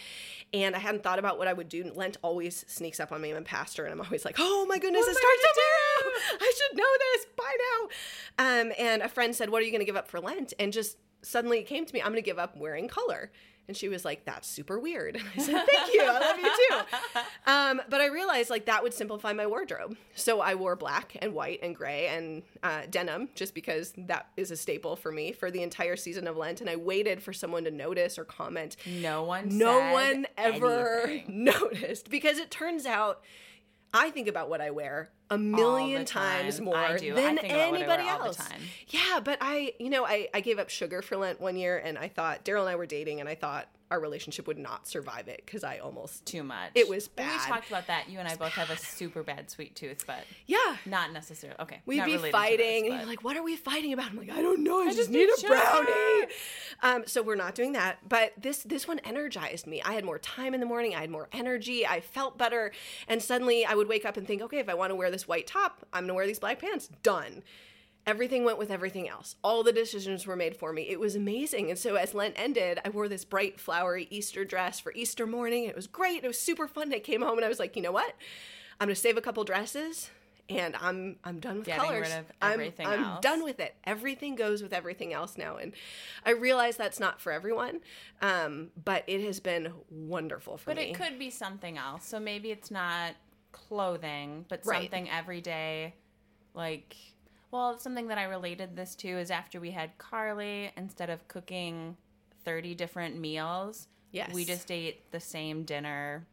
And 0.53 0.77
I 0.77 0.79
hadn't 0.79 1.03
thought 1.03 1.19
about 1.19 1.39
what 1.39 1.49
I 1.49 1.53
would 1.53 1.69
do. 1.69 1.91
Lent 1.95 2.19
always 2.23 2.65
sneaks 2.69 3.01
up 3.01 3.13
on 3.13 3.21
me. 3.21 3.31
I'm 3.31 3.39
a 3.39 3.43
pastor, 3.43 3.85
and 3.85 3.93
I'm 3.93 4.01
always 4.01 4.25
like, 4.25 4.37
"Oh 4.39 4.67
my 4.69 4.79
goodness, 4.79 5.07
What 5.07 5.11
it 5.11 5.17
starts 5.17 5.43
tomorrow! 5.43 6.15
I 6.41 6.53
should 6.57 6.77
know 6.77 6.85
this 6.99 7.27
by 7.37 7.57
now." 8.39 8.63
Um, 8.63 8.73
and 8.79 9.03
a 9.03 9.09
friend 9.09 9.35
said, 9.35 9.51
"What 9.51 9.63
are 9.63 9.65
you 9.65 9.71
going 9.71 9.81
to 9.81 9.87
give 9.87 9.97
up 9.97 10.09
for 10.09 10.21
Lent?" 10.21 10.53
And 10.59 10.73
just 10.73 10.99
suddenly 11.23 11.59
it 11.61 11.67
came 11.67 11.87
to 11.87 11.95
me, 11.95 12.01
"I'm 12.01 12.09
going 12.09 12.17
to 12.17 12.23
give 12.23 12.39
up 12.39 12.57
wearing 12.57 12.89
color." 12.89 13.31
And 13.69 13.77
she 13.77 13.89
was 13.89 14.05
like, 14.05 14.25
"That's 14.25 14.47
super 14.49 14.79
weird." 14.79 15.17
And 15.17 15.25
I 15.37 15.41
said, 15.41 15.67
"Thank 15.67 15.95
you. 15.95 16.03
I 16.03 16.19
love 16.19 16.39
you 16.39 16.51
too." 16.69 17.21
Um, 17.45 17.83
but 17.89 18.01
I 18.01 18.07
realized 18.07 18.51
like 18.51 18.67
that 18.67 18.85
would 18.85 18.95
simplify 18.95 19.33
my 19.33 19.47
wardrobe. 19.49 19.97
So 20.15 20.41
I 20.41 20.55
wore 20.55 20.77
black 20.77 21.17
and 21.21 21.35
white 21.35 21.59
and 21.61 21.75
gray 21.75 22.07
and 22.07 22.43
uh, 22.63 22.83
denim 22.89 23.31
just 23.35 23.53
because 23.53 23.93
that 23.97 24.29
is 24.37 24.53
a 24.53 24.57
staple 24.57 24.95
for 24.95 25.11
me 25.11 25.33
for 25.33 25.51
the 25.51 25.63
entire 25.63 25.97
season 25.97 26.29
of 26.29 26.37
Lent. 26.37 26.61
And 26.61 26.71
I 26.71 26.77
waited 26.77 27.21
for 27.21 27.33
someone 27.33 27.65
to 27.65 27.73
notice 27.73 28.17
or 28.19 28.25
comment. 28.25 28.77
No 28.87 29.25
one. 29.25 29.59
No 29.59 29.93
one 29.93 30.27
ever 30.39 31.01
anything. 31.09 31.45
noticed 31.45 32.11
because 32.11 32.39
it 32.39 32.51
turns 32.53 32.87
out 32.87 33.23
I 33.95 34.11
think 34.11 34.29
about 34.29 34.49
what 34.49 34.61
I 34.61 34.71
wear 34.71 35.11
a 35.31 35.39
million 35.39 36.05
times 36.05 36.61
more 36.61 36.77
I 36.77 36.97
do. 36.97 37.13
I 37.13 37.17
than 37.17 37.37
think 37.37 37.53
about 37.53 37.57
what 37.57 37.61
I 37.61 37.69
anybody 37.69 38.03
wear 38.05 38.13
all 38.13 38.19
the 38.21 38.25
else. 38.27 38.49
Yeah, 38.89 39.21
but 39.23 39.39
I, 39.41 39.75
you 39.79 39.91
know, 39.91 40.07
I, 40.07 40.29
I 40.33 40.41
gave 40.41 40.59
up 40.59 40.71
sugar 40.71 41.03
for 41.03 41.17
Lent 41.17 41.41
one 41.41 41.57
year 41.57 41.79
and 41.79 41.99
I 41.99 42.09
thought 42.09 42.45
Daryl 42.45 42.61
and 42.61 42.71
I 42.71 42.77
were 42.77 42.87
dating 42.87 43.21
and 43.21 43.29
I 43.29 43.35
thought 43.35 43.69
our 43.93 44.01
relationship 44.01 44.47
would 44.47 44.59
not 44.59 44.89
survive 44.89 45.29
it 45.29 45.43
because 45.45 45.63
I 45.63 45.77
almost, 45.79 46.25
Too 46.25 46.43
much. 46.43 46.71
It 46.75 46.89
was 46.89 47.11
Well, 47.19 47.27
bad. 47.27 47.41
We 47.47 47.53
talked 47.53 47.69
about 47.69 47.87
that. 47.89 48.09
You 48.09 48.21
and 48.21 48.27
I 48.27 48.37
both 48.37 48.53
have 48.53 48.71
a 48.71 48.77
super 48.79 49.23
bad 49.23 49.51
sweet 49.51 49.77
tooth, 49.77 50.05
but 50.07 50.25
yeah. 50.47 50.77
not 50.87 51.13
necessarily. 51.13 51.61
Okay. 51.61 51.83
We'd 51.85 52.03
be 52.07 52.17
fighting, 52.17 52.85
this, 52.85 52.93
and 52.93 53.01
you're 53.01 53.09
like, 53.09 53.23
"What 53.23 53.37
are 53.37 53.43
we 53.43 53.55
fighting 53.55 53.93
about?" 53.93 54.11
I'm 54.11 54.17
like, 54.17 54.31
"I 54.31 54.41
don't 54.41 54.65
know. 54.65 54.81
I, 54.81 54.87
just, 54.87 54.97
just 54.97 55.11
need 55.11 55.27
need 55.27 55.29
a 55.29 55.41
sugar." 55.41 55.55
brownie." 55.55 56.27
Um, 56.83 57.05
so 57.07 57.23
we're 57.23 57.37
not 57.37 57.55
doing 57.55 57.73
that. 57.73 57.99
But 58.09 58.33
this 58.39 58.63
this 58.63 58.89
one 58.89 58.99
energized 59.01 59.67
me. 59.67 59.83
I 59.83 59.93
had 59.93 60.05
more 60.07 60.19
time 60.19 60.55
in 60.55 60.61
the 60.61 60.67
morning. 60.67 60.95
I 60.95 61.03
had 61.03 61.11
more 61.11 61.29
energy. 61.33 61.87
I 61.87 62.01
felt 62.01 62.39
better, 62.39 62.73
and 63.09 63.23
suddenly 63.23 63.67
I 63.67 63.75
would 63.75 63.89
wake 63.89 64.07
up 64.07 64.17
and 64.17 64.27
think, 64.27 64.41
"Okay, 64.43 64.59
if 64.59 64.71
I 64.71 64.75
want 64.75 64.91
to 64.91 64.95
wear 64.97 65.11
this 65.11 65.29
white 65.29 65.47
top, 65.47 65.87
I'm 65.93 66.05
gonna 66.05 66.15
wear 66.15 66.27
these 66.27 66.39
black 66.39 66.59
pants." 66.61 66.89
Done. 67.03 67.43
Everything 68.05 68.45
went 68.45 68.59
with 68.59 68.71
everything 68.71 69.09
else. 69.09 69.37
All 69.45 69.63
the 69.63 69.73
decisions 69.73 70.27
were 70.27 70.35
made 70.35 70.57
for 70.57 70.73
me. 70.73 70.83
It 70.89 70.99
was 70.99 71.15
amazing. 71.15 71.71
And 71.71 71.79
so 71.79 71.95
as 71.95 72.15
Lent 72.15 72.35
ended, 72.37 72.81
I 72.85 72.89
wore 72.89 73.07
this 73.09 73.25
bright, 73.25 73.61
flowery 73.61 74.09
Easter 74.11 74.45
dress 74.45 74.81
for 74.81 74.93
Easter 74.95 75.25
morning. 75.27 75.65
It 75.65 75.77
was 75.77 75.87
great. 75.87 76.25
It 76.25 76.27
was 76.27 76.41
super 76.41 76.67
fun. 76.67 76.93
I 76.93 76.99
came 76.99 77.23
home 77.23 77.39
and 77.39 77.45
I 77.45 77.49
was 77.49 77.61
like, 77.61 77.77
you 77.77 77.83
know 77.83 77.93
what? 77.93 78.13
I'm 78.81 78.89
gonna 78.89 78.97
save 78.97 79.17
a 79.17 79.21
couple 79.21 79.45
dresses 79.45 80.11
and 80.49 80.75
I'm 80.81 81.17
I'm 81.23 81.39
done 81.39 81.59
with 81.59 81.67
Getting 81.67 81.81
colors. 81.85 82.11
I'm- 82.11 82.25
everything 82.43 82.87
I'm, 82.89 83.05
else. 83.05 83.21
done 83.21 83.45
with 83.45 83.61
it. 83.61 83.77
Everything 83.85 84.35
goes 84.35 84.63
with 84.65 84.73
everything 84.73 85.13
else 85.13 85.39
now. 85.39 85.57
And 85.59 85.73
I 86.27 86.31
realize 86.33 86.77
that's 86.77 86.99
not 86.99 87.21
for 87.21 87.31
everyone. 87.31 87.83
Um, 88.21 88.71
but 88.85 89.05
it 89.07 89.21
has 89.25 89.39
been 89.39 89.73
wonderful 89.89 90.57
for 90.57 90.67
But 90.67 90.77
me. 90.79 90.93
But 90.93 91.01
it 91.01 91.09
could 91.11 91.19
be 91.21 91.31
something 91.31 91.79
else. 91.79 92.05
So 92.05 92.19
maybe 92.19 92.51
it's 92.51 92.73
not 92.73 93.13
clothing, 93.53 94.45
but 94.49 94.67
Right. 94.67 94.83
something 94.83 95.09
everyday. 95.09 95.95
Like, 96.55 96.97
well, 97.53 97.79
something 97.79 98.09
that 98.09 98.19
I 98.19 98.25
related 98.25 98.75
this 98.75 98.95
to 98.97 99.09
is 99.09 99.31
after 99.31 99.61
we 99.61 99.71
had 99.71 99.97
Carly, 99.99 100.73
instead 100.77 101.11
of 101.11 101.29
cooking 101.29 101.97
30 102.45 102.75
different 102.75 103.19
meals. 103.19 103.87
Yes. 104.11 104.33
We 104.35 104.45
just 104.45 104.71
ate 104.71 105.11
the 105.13 105.21
same 105.21 105.65
dinner 105.65 106.27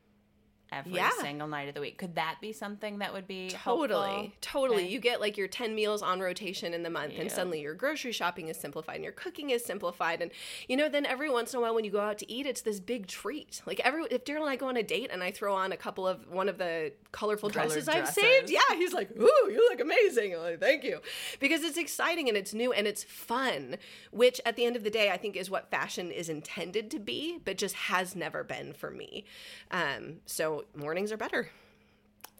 every 0.71 0.93
Yeah. 0.93 1.11
single 1.21 1.47
night 1.47 1.67
of 1.69 1.75
the 1.75 1.81
week. 1.81 1.97
Could 1.97 2.15
that 2.15 2.37
be 2.41 2.51
something 2.53 2.99
that 2.99 3.13
would 3.13 3.27
be 3.27 3.49
Totally. 3.49 3.99
helpful? 4.09 4.31
Totally. 4.41 4.83
Okay. 4.83 4.91
You 4.91 4.99
get 4.99 5.19
like 5.21 5.37
your 5.37 5.47
10 5.47 5.73
meals 5.75 6.01
on 6.01 6.19
rotation 6.19 6.73
in 6.73 6.83
the 6.83 6.89
month, 6.89 7.13
and 7.17 7.31
suddenly 7.31 7.61
your 7.61 7.73
grocery 7.73 8.11
shopping 8.11 8.47
is 8.47 8.57
simplified 8.57 8.95
and 8.95 9.03
your 9.03 9.13
cooking 9.13 9.49
is 9.49 9.63
simplified. 9.63 10.21
And, 10.21 10.31
you 10.67 10.77
know, 10.77 10.89
then 10.89 11.05
every 11.05 11.29
once 11.29 11.53
in 11.53 11.59
a 11.59 11.61
while 11.61 11.73
when 11.75 11.85
you 11.85 11.91
go 11.91 11.99
out 12.01 12.17
to 12.19 12.31
eat, 12.31 12.45
it's 12.45 12.61
this 12.61 12.79
big 12.79 13.07
treat. 13.07 13.61
Like, 13.65 13.79
every 13.81 14.03
if 14.11 14.23
Daryl 14.25 14.41
and 14.41 14.49
I 14.49 14.55
go 14.55 14.67
on 14.67 14.77
a 14.77 14.83
date 14.83 15.09
and 15.11 15.23
I 15.23 15.31
throw 15.31 15.55
on 15.55 15.71
a 15.71 15.77
couple 15.77 16.07
of 16.07 16.29
one 16.29 16.49
of 16.49 16.57
the 16.57 16.93
colorful 17.11 17.49
Colored 17.49 17.69
dresses 17.69 17.87
I've 17.89 18.09
saved, 18.09 18.49
yeah, 18.49 18.59
he's 18.75 18.93
like, 18.93 19.11
Ooh, 19.19 19.49
you 19.51 19.67
look 19.69 19.79
amazing. 19.79 20.35
I'm 20.35 20.41
like, 20.41 20.59
thank 20.59 20.83
you. 20.83 20.99
Because 21.39 21.63
it's 21.63 21.77
exciting 21.77 22.27
and 22.27 22.37
it's 22.37 22.53
new 22.53 22.71
and 22.71 22.85
it's 22.87 23.03
fun, 23.03 23.77
which 24.11 24.39
at 24.45 24.55
the 24.55 24.65
end 24.65 24.75
of 24.75 24.83
the 24.83 24.89
day, 24.89 25.11
I 25.11 25.17
think 25.17 25.35
is 25.35 25.49
what 25.49 25.69
fashion 25.71 26.11
is 26.11 26.29
intended 26.29 26.91
to 26.91 26.99
be, 26.99 27.39
but 27.43 27.57
just 27.57 27.75
has 27.75 28.15
never 28.15 28.43
been 28.43 28.73
for 28.73 28.91
me. 28.91 29.25
Um, 29.71 30.17
so 30.25 30.58
mornings 30.75 31.11
are 31.11 31.17
better. 31.17 31.49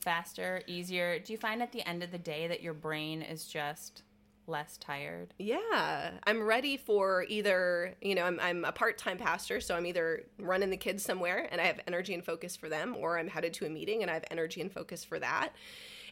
Faster, 0.02 0.62
easier. 0.66 1.20
Do 1.20 1.34
you 1.34 1.38
find 1.38 1.62
at 1.62 1.72
the 1.72 1.86
end 1.88 2.04
of 2.04 2.12
the 2.12 2.18
day 2.18 2.48
that 2.48 2.62
your 2.62 2.74
brain 2.74 3.22
is 3.22 3.46
just 3.46 4.04
less 4.48 4.78
tired? 4.78 5.34
Yeah, 5.38 6.12
I'm 6.26 6.42
ready 6.42 6.78
for 6.78 7.26
either, 7.28 7.96
you 8.02 8.16
know, 8.16 8.24
I'm, 8.24 8.40
I'm 8.40 8.64
a 8.66 8.72
part 8.72 8.98
time 8.98 9.18
pastor, 9.18 9.60
so 9.60 9.76
I'm 9.76 9.86
either 9.86 10.24
running 10.40 10.70
the 10.70 10.78
kids 10.78 11.04
somewhere 11.04 11.48
and 11.52 11.60
I 11.60 11.66
have 11.66 11.82
energy 11.86 12.14
and 12.14 12.24
focus 12.24 12.56
for 12.56 12.70
them, 12.70 12.96
or 12.98 13.20
I'm 13.20 13.28
headed 13.28 13.54
to 13.56 13.66
a 13.66 13.70
meeting 13.70 14.02
and 14.02 14.10
I 14.10 14.14
have 14.14 14.24
energy 14.32 14.62
and 14.62 14.72
focus 14.72 15.04
for 15.04 15.20
that. 15.20 15.50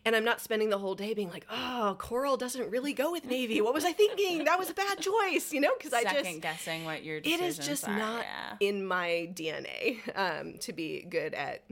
And 0.05 0.15
I'm 0.15 0.23
not 0.25 0.41
spending 0.41 0.69
the 0.69 0.77
whole 0.77 0.93
day 0.95 1.13
being 1.13 1.29
like, 1.31 1.45
oh, 1.49 1.95
coral 1.97 2.37
doesn't 2.37 2.69
really 2.69 2.93
go 2.93 3.11
with 3.11 3.25
navy. 3.25 3.61
What 3.61 3.73
was 3.73 3.83
I 3.83 3.93
thinking? 3.93 4.43
That 4.45 4.59
was 4.59 4.69
a 4.69 4.73
bad 4.73 4.99
choice, 4.99 5.51
you 5.51 5.59
know? 5.59 5.71
Because 5.77 5.91
I 5.91 6.03
Second 6.03 6.23
just, 6.25 6.41
guessing 6.41 6.85
what 6.85 7.03
your 7.03 7.17
it 7.17 7.25
is 7.25 7.57
just 7.57 7.87
are. 7.87 7.97
not 7.97 8.23
Yeah. 8.23 8.67
in 8.69 8.85
my 8.85 9.29
DNA 9.33 9.97
um, 10.15 10.57
to 10.59 10.71
be 10.71 11.05
good 11.09 11.33
at 11.33 11.63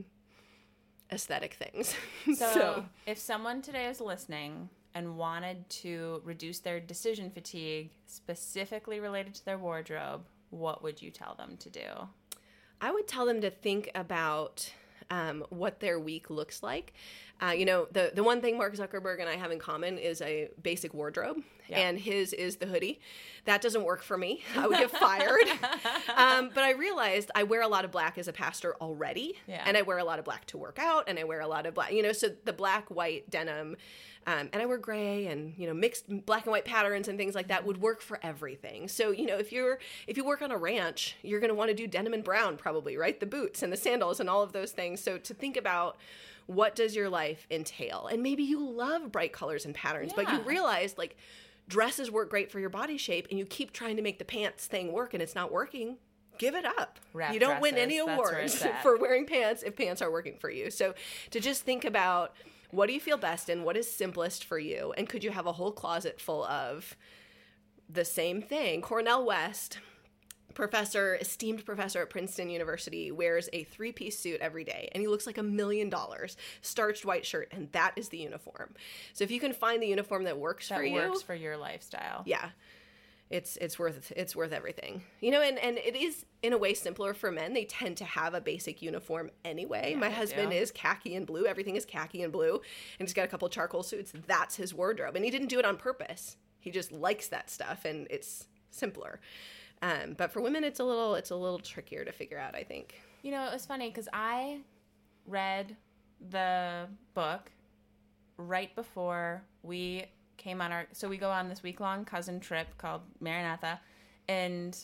aesthetic 1.12 1.54
things. 1.54 1.96
So, 2.36 2.86
if 3.06 3.18
someone 3.20 3.62
today 3.62 3.86
is 3.86 4.02
listening 4.02 4.70
and 4.96 5.18
wanted 5.18 5.70
to 5.70 6.22
reduce 6.24 6.60
their 6.60 6.80
decision 6.80 7.30
fatigue 7.30 7.91
specifically 8.08 9.00
related 9.00 9.36
to 9.36 9.46
their 9.46 9.58
wardrobe, 9.58 10.26
what 10.50 10.82
would 10.84 11.02
you 11.02 11.12
tell 11.12 11.36
them 11.36 11.58
to 11.58 11.70
do? 11.70 11.88
I 12.82 12.91
would 12.91 13.08
tell 13.08 13.26
them 13.26 13.41
to 13.41 13.50
think 13.52 13.91
about 13.94 14.72
um, 15.10 15.44
what 15.50 15.80
their 15.80 16.00
week 16.00 16.30
looks 16.30 16.62
like. 16.63 16.94
Uh, 17.41 17.48
you 17.52 17.65
know, 17.65 17.86
the 17.91 18.12
the 18.15 18.24
one 18.24 18.39
thing 18.41 18.58
Mark 18.58 18.76
Zuckerberg 18.76 19.20
and 19.20 19.28
I 19.28 19.36
have 19.36 19.52
in 19.52 19.60
common 19.60 19.98
is 19.98 20.22
a 20.22 20.50
basic 20.63 20.94
wardrobe, 20.94 21.38
Yeah. 21.68 21.80
and 21.80 22.00
his 22.00 22.32
is 22.32 22.56
the 22.58 22.65
hoodie. 22.65 23.02
That 23.44 23.62
doesn't 23.62 23.84
work 23.84 24.04
for 24.04 24.18
me. 24.18 24.41
I 24.56 24.68
would 24.68 24.78
get 24.78 24.89
fired. 24.91 25.48
um, 26.15 26.50
but 26.54 26.63
I 26.63 26.72
realized 26.72 27.32
I 27.36 27.44
wear 27.44 27.62
a 27.62 27.68
lot 27.68 27.84
of 27.84 27.91
black 27.91 28.18
as 28.18 28.30
a 28.30 28.34
pastor 28.34 28.76
already, 28.80 29.38
Yeah. 29.48 29.63
and 29.65 29.76
I 29.76 29.82
wear 29.82 29.98
a 29.98 30.06
lot 30.06 30.18
of 30.20 30.24
black 30.26 30.46
to 30.48 30.58
work 30.58 30.80
out, 30.80 31.10
and 31.10 31.20
I 31.20 31.26
wear 31.26 31.41
a 31.41 31.48
lot 31.48 31.65
of 31.65 31.74
black. 31.74 31.91
You 31.91 32.04
know, 32.04 32.13
so 32.13 32.30
the 32.46 32.54
black 32.54 32.89
white 32.89 33.30
denim. 33.30 33.76
Um, 34.27 34.49
and 34.53 34.61
I 34.61 34.65
wear 34.65 34.77
gray 34.77 35.27
and 35.27 35.53
you 35.57 35.67
know 35.67 35.73
mixed 35.73 36.25
black 36.25 36.45
and 36.45 36.51
white 36.51 36.65
patterns 36.65 37.07
and 37.07 37.17
things 37.17 37.35
like 37.35 37.47
that 37.49 37.65
would 37.65 37.81
work 37.81 38.01
for 38.01 38.19
everything. 38.23 38.88
So 38.88 39.11
you 39.11 39.25
know 39.25 39.38
if 39.38 39.51
you're 39.51 39.79
if 40.07 40.17
you 40.17 40.25
work 40.25 40.41
on 40.41 40.51
a 40.51 40.57
ranch, 40.57 41.15
you're 41.21 41.39
going 41.39 41.49
to 41.49 41.55
want 41.55 41.69
to 41.69 41.75
do 41.75 41.88
denim 41.88 42.13
and 42.13 42.23
brown 42.23 42.57
probably, 42.57 42.97
right? 42.97 43.19
The 43.19 43.25
boots 43.25 43.61
and 43.61 43.71
the 43.71 43.77
sandals 43.77 44.19
and 44.19 44.29
all 44.29 44.41
of 44.41 44.51
those 44.51 44.71
things. 44.71 45.01
So 45.01 45.17
to 45.17 45.33
think 45.33 45.57
about 45.57 45.97
what 46.47 46.75
does 46.75 46.95
your 46.95 47.09
life 47.09 47.47
entail, 47.49 48.07
and 48.11 48.21
maybe 48.21 48.43
you 48.43 48.63
love 48.67 49.11
bright 49.11 49.33
colors 49.33 49.65
and 49.65 49.73
patterns, 49.73 50.13
but 50.15 50.31
you 50.31 50.39
realize 50.41 50.95
like 50.97 51.17
dresses 51.67 52.11
work 52.11 52.29
great 52.29 52.51
for 52.51 52.59
your 52.59 52.69
body 52.69 52.97
shape, 52.97 53.27
and 53.29 53.39
you 53.39 53.45
keep 53.45 53.73
trying 53.73 53.95
to 53.95 54.01
make 54.01 54.19
the 54.19 54.25
pants 54.25 54.65
thing 54.65 54.91
work, 54.91 55.13
and 55.13 55.21
it's 55.21 55.35
not 55.35 55.51
working. 55.51 55.97
Give 56.38 56.55
it 56.55 56.65
up. 56.65 56.99
Wrap 57.13 57.33
you 57.33 57.39
don't 57.39 57.61
win 57.61 57.77
any 57.77 57.97
dresses, 57.97 58.05
that's 58.05 58.63
where 58.63 58.73
awards 58.73 58.81
for 58.81 58.97
wearing 58.97 59.25
pants 59.25 59.63
if 59.63 59.75
pants 59.75 60.01
are 60.01 60.11
working 60.11 60.38
for 60.38 60.49
you. 60.49 60.69
So 60.69 60.93
to 61.31 61.39
just 61.39 61.63
think 61.63 61.85
about 61.85 62.35
what 62.75 62.88
do 62.88 62.93
you 62.93 62.99
feel 62.99 63.17
best 63.17 63.49
in, 63.49 63.63
what 63.63 63.77
is 63.77 63.91
simplest 63.91 64.43
for 64.43 64.59
you, 64.59 64.93
and 64.97 65.07
could 65.07 65.23
you 65.23 65.31
have 65.31 65.45
a 65.45 65.53
whole 65.53 65.71
closet 65.71 66.19
full 66.19 66.43
of 66.45 66.95
the 67.89 68.05
same 68.05 68.41
thing? 68.41 68.81
Cornel 68.81 69.25
West, 69.25 69.79
professor, 70.53 71.15
esteemed 71.15 71.65
professor 71.65 72.01
at 72.01 72.09
Princeton 72.09 72.49
University, 72.49 73.11
wears 73.11 73.49
a 73.53 73.63
three 73.63 73.91
piece 73.91 74.17
suit 74.19 74.39
every 74.41 74.63
day 74.63 74.89
and 74.93 75.01
he 75.01 75.07
looks 75.07 75.25
like 75.27 75.38
a 75.38 75.43
million 75.43 75.89
dollars, 75.89 76.38
starched 76.61 77.05
white 77.05 77.25
shirt, 77.25 77.47
and 77.51 77.71
that 77.71 77.93
is 77.95 78.09
the 78.09 78.17
uniform. 78.17 78.73
So 79.13 79.23
if 79.23 79.31
you 79.31 79.39
can 79.39 79.53
find 79.53 79.81
the 79.81 79.88
uniform 79.88 80.23
that 80.23 80.38
works 80.38 80.69
That 80.69 80.77
for 80.77 80.83
you, 80.83 80.99
That 80.99 81.09
works 81.09 81.21
for 81.21 81.35
your 81.35 81.57
lifestyle. 81.57 82.23
yeah 82.25 82.49
it's 83.29 83.57
it's 83.57 83.79
worth 83.79 84.11
it's 84.15 84.35
worth 84.35 84.51
everything. 84.51 85.01
You 85.19 85.31
know 85.31 85.41
and 85.41 85.57
and 85.57 85.77
it 85.77 85.95
is 85.95 86.25
in 86.43 86.53
a 86.53 86.57
way 86.57 86.73
simpler 86.73 87.13
for 87.13 87.31
men. 87.31 87.53
They 87.53 87.65
tend 87.65 87.97
to 87.97 88.05
have 88.05 88.33
a 88.33 88.41
basic 88.41 88.81
uniform 88.81 89.31
anyway. 89.43 89.95
My 89.95 90.09
husband 90.09 90.51
do. 90.51 90.57
is 90.57 90.71
khaki 90.71 91.15
and 91.15 91.25
blue. 91.25 91.45
Everything 91.45 91.75
is 91.75 91.85
khaki 91.85 92.21
and 92.21 92.31
blue. 92.31 92.53
And 92.99 93.07
he's 93.07 93.13
got 93.13 93.25
a 93.25 93.27
couple 93.27 93.49
charcoal 93.49 93.83
suits. 93.83 94.13
That's 94.27 94.55
his 94.55 94.73
wardrobe. 94.73 95.15
And 95.15 95.25
he 95.25 95.31
didn't 95.31 95.47
do 95.47 95.59
it 95.59 95.65
on 95.65 95.77
purpose. 95.77 96.38
He 96.59 96.71
just 96.71 96.91
likes 96.91 97.27
that 97.29 97.49
stuff 97.49 97.85
and 97.85 98.07
it's 98.09 98.47
simpler. 98.69 99.19
Um, 99.81 100.13
but 100.17 100.31
for 100.31 100.41
women 100.41 100.63
it's 100.63 100.79
a 100.79 100.83
little 100.83 101.15
it's 101.15 101.31
a 101.31 101.35
little 101.35 101.59
trickier 101.59 102.05
to 102.05 102.11
figure 102.11 102.39
out 102.39 102.55
i 102.55 102.63
think. 102.63 102.95
You 103.23 103.31
know, 103.31 103.47
it 103.47 103.53
was 103.53 103.65
funny 103.65 103.89
because 103.89 104.07
I 104.13 104.59
read 105.25 105.75
the 106.29 106.88
book 107.15 107.51
right 108.38 108.73
before 108.75 109.43
we 109.63 110.05
came 110.38 110.62
on 110.62 110.71
our. 110.71 110.86
So 110.91 111.08
we 111.08 111.17
go 111.17 111.30
on 111.30 111.50
this 111.50 111.63
week 111.63 111.80
long 111.80 112.06
cousin 112.06 112.39
trip 112.39 112.67
called 112.78 113.02
Maranatha, 113.19 113.80
and 114.28 114.78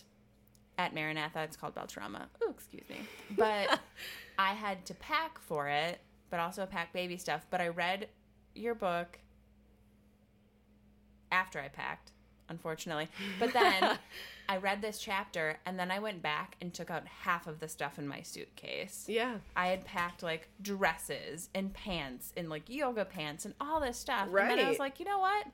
at 0.77 0.93
Maranatha 0.93 1.43
it's 1.43 1.57
called 1.57 1.75
Beltrama. 1.75 2.23
Oh, 2.41 2.51
excuse 2.51 2.87
me. 2.89 2.97
But 3.37 3.79
I 4.37 4.53
had 4.53 4.85
to 4.87 4.93
pack 4.95 5.39
for 5.39 5.67
it, 5.67 5.99
but 6.29 6.39
also 6.39 6.65
pack 6.65 6.93
baby 6.93 7.17
stuff. 7.17 7.45
But 7.49 7.61
I 7.61 7.69
read 7.69 8.07
your 8.55 8.75
book 8.75 9.19
after 11.31 11.59
I 11.59 11.69
packed, 11.69 12.10
unfortunately. 12.51 13.07
But 13.39 13.53
then 13.53 13.97
I 14.49 14.57
read 14.57 14.81
this 14.83 14.99
chapter 14.99 15.57
and 15.65 15.79
then 15.79 15.89
I 15.89 15.97
went 15.97 16.21
back 16.21 16.57
and 16.61 16.71
took 16.71 16.91
out 16.91 17.07
half 17.07 17.47
of 17.47 17.59
the 17.59 17.67
stuff 17.67 17.97
in 17.97 18.07
my 18.07 18.21
suitcase. 18.21 19.05
yeah 19.07 19.37
I 19.55 19.67
had 19.67 19.85
packed 19.85 20.21
like 20.21 20.49
dresses 20.61 21.49
and 21.55 21.73
pants 21.73 22.33
and 22.37 22.49
like 22.49 22.69
yoga 22.69 23.05
pants 23.05 23.45
and 23.45 23.53
all 23.59 23.79
this 23.79 23.97
stuff. 23.97 24.27
Right. 24.29 24.49
And 24.51 24.59
then 24.59 24.65
I 24.65 24.69
was 24.69 24.77
like, 24.79 24.99
you 24.99 25.05
know 25.05 25.19
what? 25.19 25.47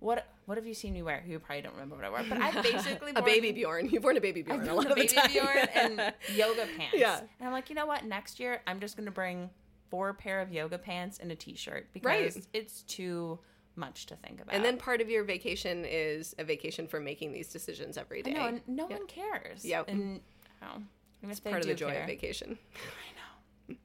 What 0.00 0.26
what 0.44 0.58
have 0.58 0.66
you 0.66 0.74
seen 0.74 0.92
me 0.92 1.02
wear? 1.02 1.22
You 1.26 1.38
probably 1.38 1.62
don't 1.62 1.72
remember 1.72 1.96
what 1.96 2.04
I 2.04 2.10
wore, 2.10 2.22
but 2.28 2.38
I 2.40 2.60
basically 2.62 3.12
a 3.16 3.22
baby 3.22 3.50
bjorn 3.52 3.88
you've 3.88 4.04
worn 4.04 4.16
a 4.16 4.20
baby 4.20 4.42
bjorn 4.42 4.68
a 4.68 4.74
lot 4.74 4.90
of 4.90 4.94
the 4.96 5.04
baby 5.06 5.32
Bjorn 5.32 5.58
and 5.74 6.12
yoga 6.34 6.66
pants. 6.76 6.94
Yeah. 6.96 7.18
And 7.18 7.46
I'm 7.48 7.52
like, 7.52 7.70
you 7.70 7.74
know 7.76 7.86
what? 7.86 8.04
Next 8.04 8.38
year, 8.38 8.60
I'm 8.66 8.78
just 8.80 8.96
going 8.96 9.06
to 9.06 9.12
bring 9.12 9.48
four 9.90 10.12
pair 10.12 10.40
of 10.40 10.52
yoga 10.52 10.78
pants 10.78 11.18
and 11.18 11.30
a 11.32 11.34
t-shirt 11.36 11.86
because 11.94 12.06
Right. 12.36 12.46
it's 12.52 12.82
too 12.82 13.38
much 13.76 14.06
to 14.06 14.16
think 14.16 14.40
about. 14.40 14.54
and 14.54 14.64
then 14.64 14.76
part 14.76 15.00
of 15.00 15.08
your 15.10 15.24
vacation 15.24 15.84
is 15.84 16.34
a 16.38 16.44
vacation 16.44 16.86
for 16.86 17.00
making 17.00 17.32
these 17.32 17.48
decisions 17.48 17.96
every 17.96 18.22
day 18.22 18.32
no, 18.32 18.60
no 18.66 18.88
Yeah. 18.88 18.96
one 18.98 19.06
cares. 19.06 19.64
Yep. 19.64 19.88
And 19.88 20.20
oh, 20.62 20.82
they 21.22 21.50
part 21.50 21.62
of 21.62 21.68
the 21.68 21.74
joy 21.74 21.90
care- 21.90 22.02
of 22.02 22.06
vacation 22.06 22.58
I 23.68 23.74
know. 23.74 23.76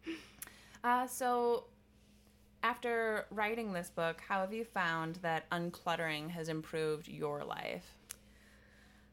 Uh, 0.83 1.07
so, 1.07 1.65
after 2.63 3.25
writing 3.31 3.73
this 3.73 3.89
book, 3.89 4.21
how 4.27 4.41
have 4.41 4.53
you 4.53 4.63
found 4.65 5.15
that 5.17 5.49
uncluttering 5.51 6.29
has 6.31 6.49
improved 6.49 7.07
your 7.07 7.43
life? 7.43 7.95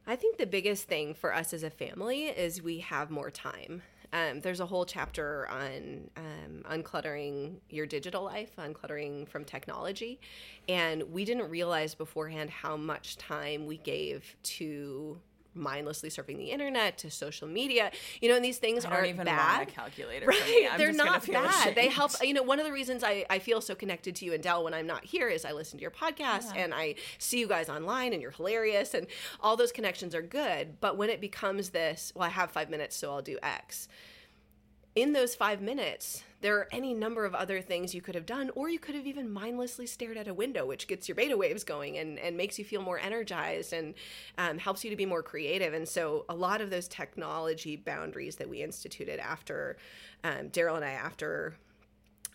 I 0.06 0.16
think 0.16 0.38
the 0.38 0.46
biggest 0.46 0.84
thing 0.88 1.12
for 1.14 1.34
us 1.34 1.52
as 1.52 1.62
a 1.62 1.70
family 1.70 2.26
is 2.26 2.62
we 2.62 2.78
have 2.80 3.10
more 3.10 3.30
time. 3.30 3.82
Um, 4.12 4.40
there's 4.40 4.60
a 4.60 4.66
whole 4.66 4.84
chapter 4.84 5.48
on 5.48 6.10
um, 6.16 6.62
uncluttering 6.70 7.56
your 7.68 7.86
digital 7.86 8.24
life, 8.24 8.50
uncluttering 8.56 9.28
from 9.28 9.44
technology. 9.44 10.20
And 10.68 11.02
we 11.12 11.24
didn't 11.24 11.50
realize 11.50 11.94
beforehand 11.94 12.50
how 12.50 12.76
much 12.76 13.18
time 13.18 13.66
we 13.66 13.76
gave 13.78 14.36
to 14.42 15.18
mindlessly 15.58 16.08
surfing 16.08 16.36
the 16.38 16.50
internet, 16.50 16.96
to 16.98 17.10
social 17.10 17.48
media. 17.48 17.90
You 18.20 18.28
know, 18.30 18.36
and 18.36 18.44
these 18.44 18.58
things 18.58 18.84
aren't 18.84 19.08
even 19.08 19.24
bad. 19.26 19.68
calculator. 19.68 20.26
Right. 20.38 20.70
They're 20.78 20.92
not 20.92 21.26
bad. 21.26 21.74
They 21.74 21.88
help. 21.88 22.12
You 22.22 22.34
know, 22.34 22.42
one 22.42 22.58
of 22.60 22.66
the 22.66 22.72
reasons 22.72 23.02
I, 23.04 23.24
I 23.28 23.38
feel 23.38 23.60
so 23.60 23.74
connected 23.74 24.14
to 24.16 24.24
you 24.24 24.32
and 24.34 24.42
Dell 24.42 24.64
when 24.64 24.74
I'm 24.74 24.86
not 24.86 25.04
here 25.04 25.28
is 25.28 25.44
I 25.44 25.52
listen 25.52 25.78
to 25.78 25.82
your 25.82 25.90
podcast 25.90 26.54
Yeah. 26.54 26.62
and 26.64 26.74
I 26.74 26.94
see 27.18 27.38
you 27.40 27.48
guys 27.48 27.68
online 27.68 28.12
and 28.12 28.22
you're 28.22 28.30
hilarious 28.30 28.94
and 28.94 29.06
all 29.40 29.56
those 29.56 29.72
connections 29.72 30.14
are 30.14 30.22
good. 30.22 30.80
But 30.80 30.96
when 30.96 31.10
it 31.10 31.20
becomes 31.20 31.70
this, 31.70 32.12
well, 32.14 32.24
I 32.26 32.30
have 32.30 32.50
five 32.50 32.70
minutes, 32.70 32.96
so 32.96 33.10
I'll 33.10 33.22
do 33.22 33.38
X. 33.42 33.88
In 34.94 35.12
those 35.12 35.34
five 35.34 35.60
minutes, 35.60 36.22
there 36.40 36.56
are 36.56 36.68
any 36.70 36.94
number 36.94 37.24
of 37.24 37.34
other 37.34 37.60
things 37.60 37.94
you 37.94 38.00
could 38.00 38.14
have 38.14 38.26
done, 38.26 38.50
or 38.54 38.68
you 38.68 38.78
could 38.78 38.94
have 38.94 39.06
even 39.06 39.30
mindlessly 39.30 39.86
stared 39.86 40.16
at 40.16 40.28
a 40.28 40.34
window, 40.34 40.64
which 40.64 40.86
gets 40.86 41.08
your 41.08 41.16
beta 41.16 41.36
waves 41.36 41.64
going 41.64 41.98
and, 41.98 42.18
and 42.18 42.36
makes 42.36 42.58
you 42.58 42.64
feel 42.64 42.80
more 42.80 42.98
energized 42.98 43.72
and 43.72 43.94
um, 44.38 44.58
helps 44.58 44.84
you 44.84 44.90
to 44.90 44.96
be 44.96 45.06
more 45.06 45.22
creative. 45.22 45.74
And 45.74 45.88
so, 45.88 46.24
a 46.28 46.34
lot 46.34 46.60
of 46.60 46.70
those 46.70 46.86
technology 46.86 47.76
boundaries 47.76 48.36
that 48.36 48.48
we 48.48 48.62
instituted 48.62 49.18
after 49.18 49.76
um, 50.22 50.50
Daryl 50.50 50.76
and 50.76 50.84
I, 50.84 50.92
after 50.92 51.56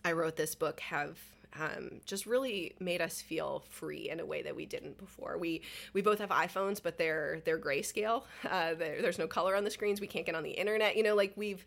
I 0.04 0.12
wrote 0.12 0.36
this 0.36 0.54
book, 0.54 0.82
have 0.82 1.18
um, 1.60 2.02
just 2.06 2.26
really 2.26 2.74
made 2.80 3.02
us 3.02 3.22
feel 3.22 3.63
free 3.70 4.10
in 4.10 4.20
a 4.20 4.26
way 4.26 4.42
that 4.42 4.56
we 4.56 4.66
didn't 4.66 4.98
before. 4.98 5.38
We 5.38 5.62
we 5.94 6.02
both 6.02 6.20
have 6.20 6.30
iPhones, 6.30 6.82
but 6.82 6.98
they're 6.98 7.42
they're 7.46 7.60
grayscale. 7.60 8.24
Uh, 8.50 8.74
there's 8.74 9.20
no 9.20 9.28
color 9.28 9.56
on 9.56 9.63
the 9.63 9.72
screens. 9.72 10.02
We 10.02 10.08
can't 10.08 10.26
get 10.26 10.36
on 10.36 10.44
the 10.44 10.52
internet. 10.52 10.98
You 10.98 11.04
know, 11.04 11.16
like 11.16 11.34
we've 11.36 11.66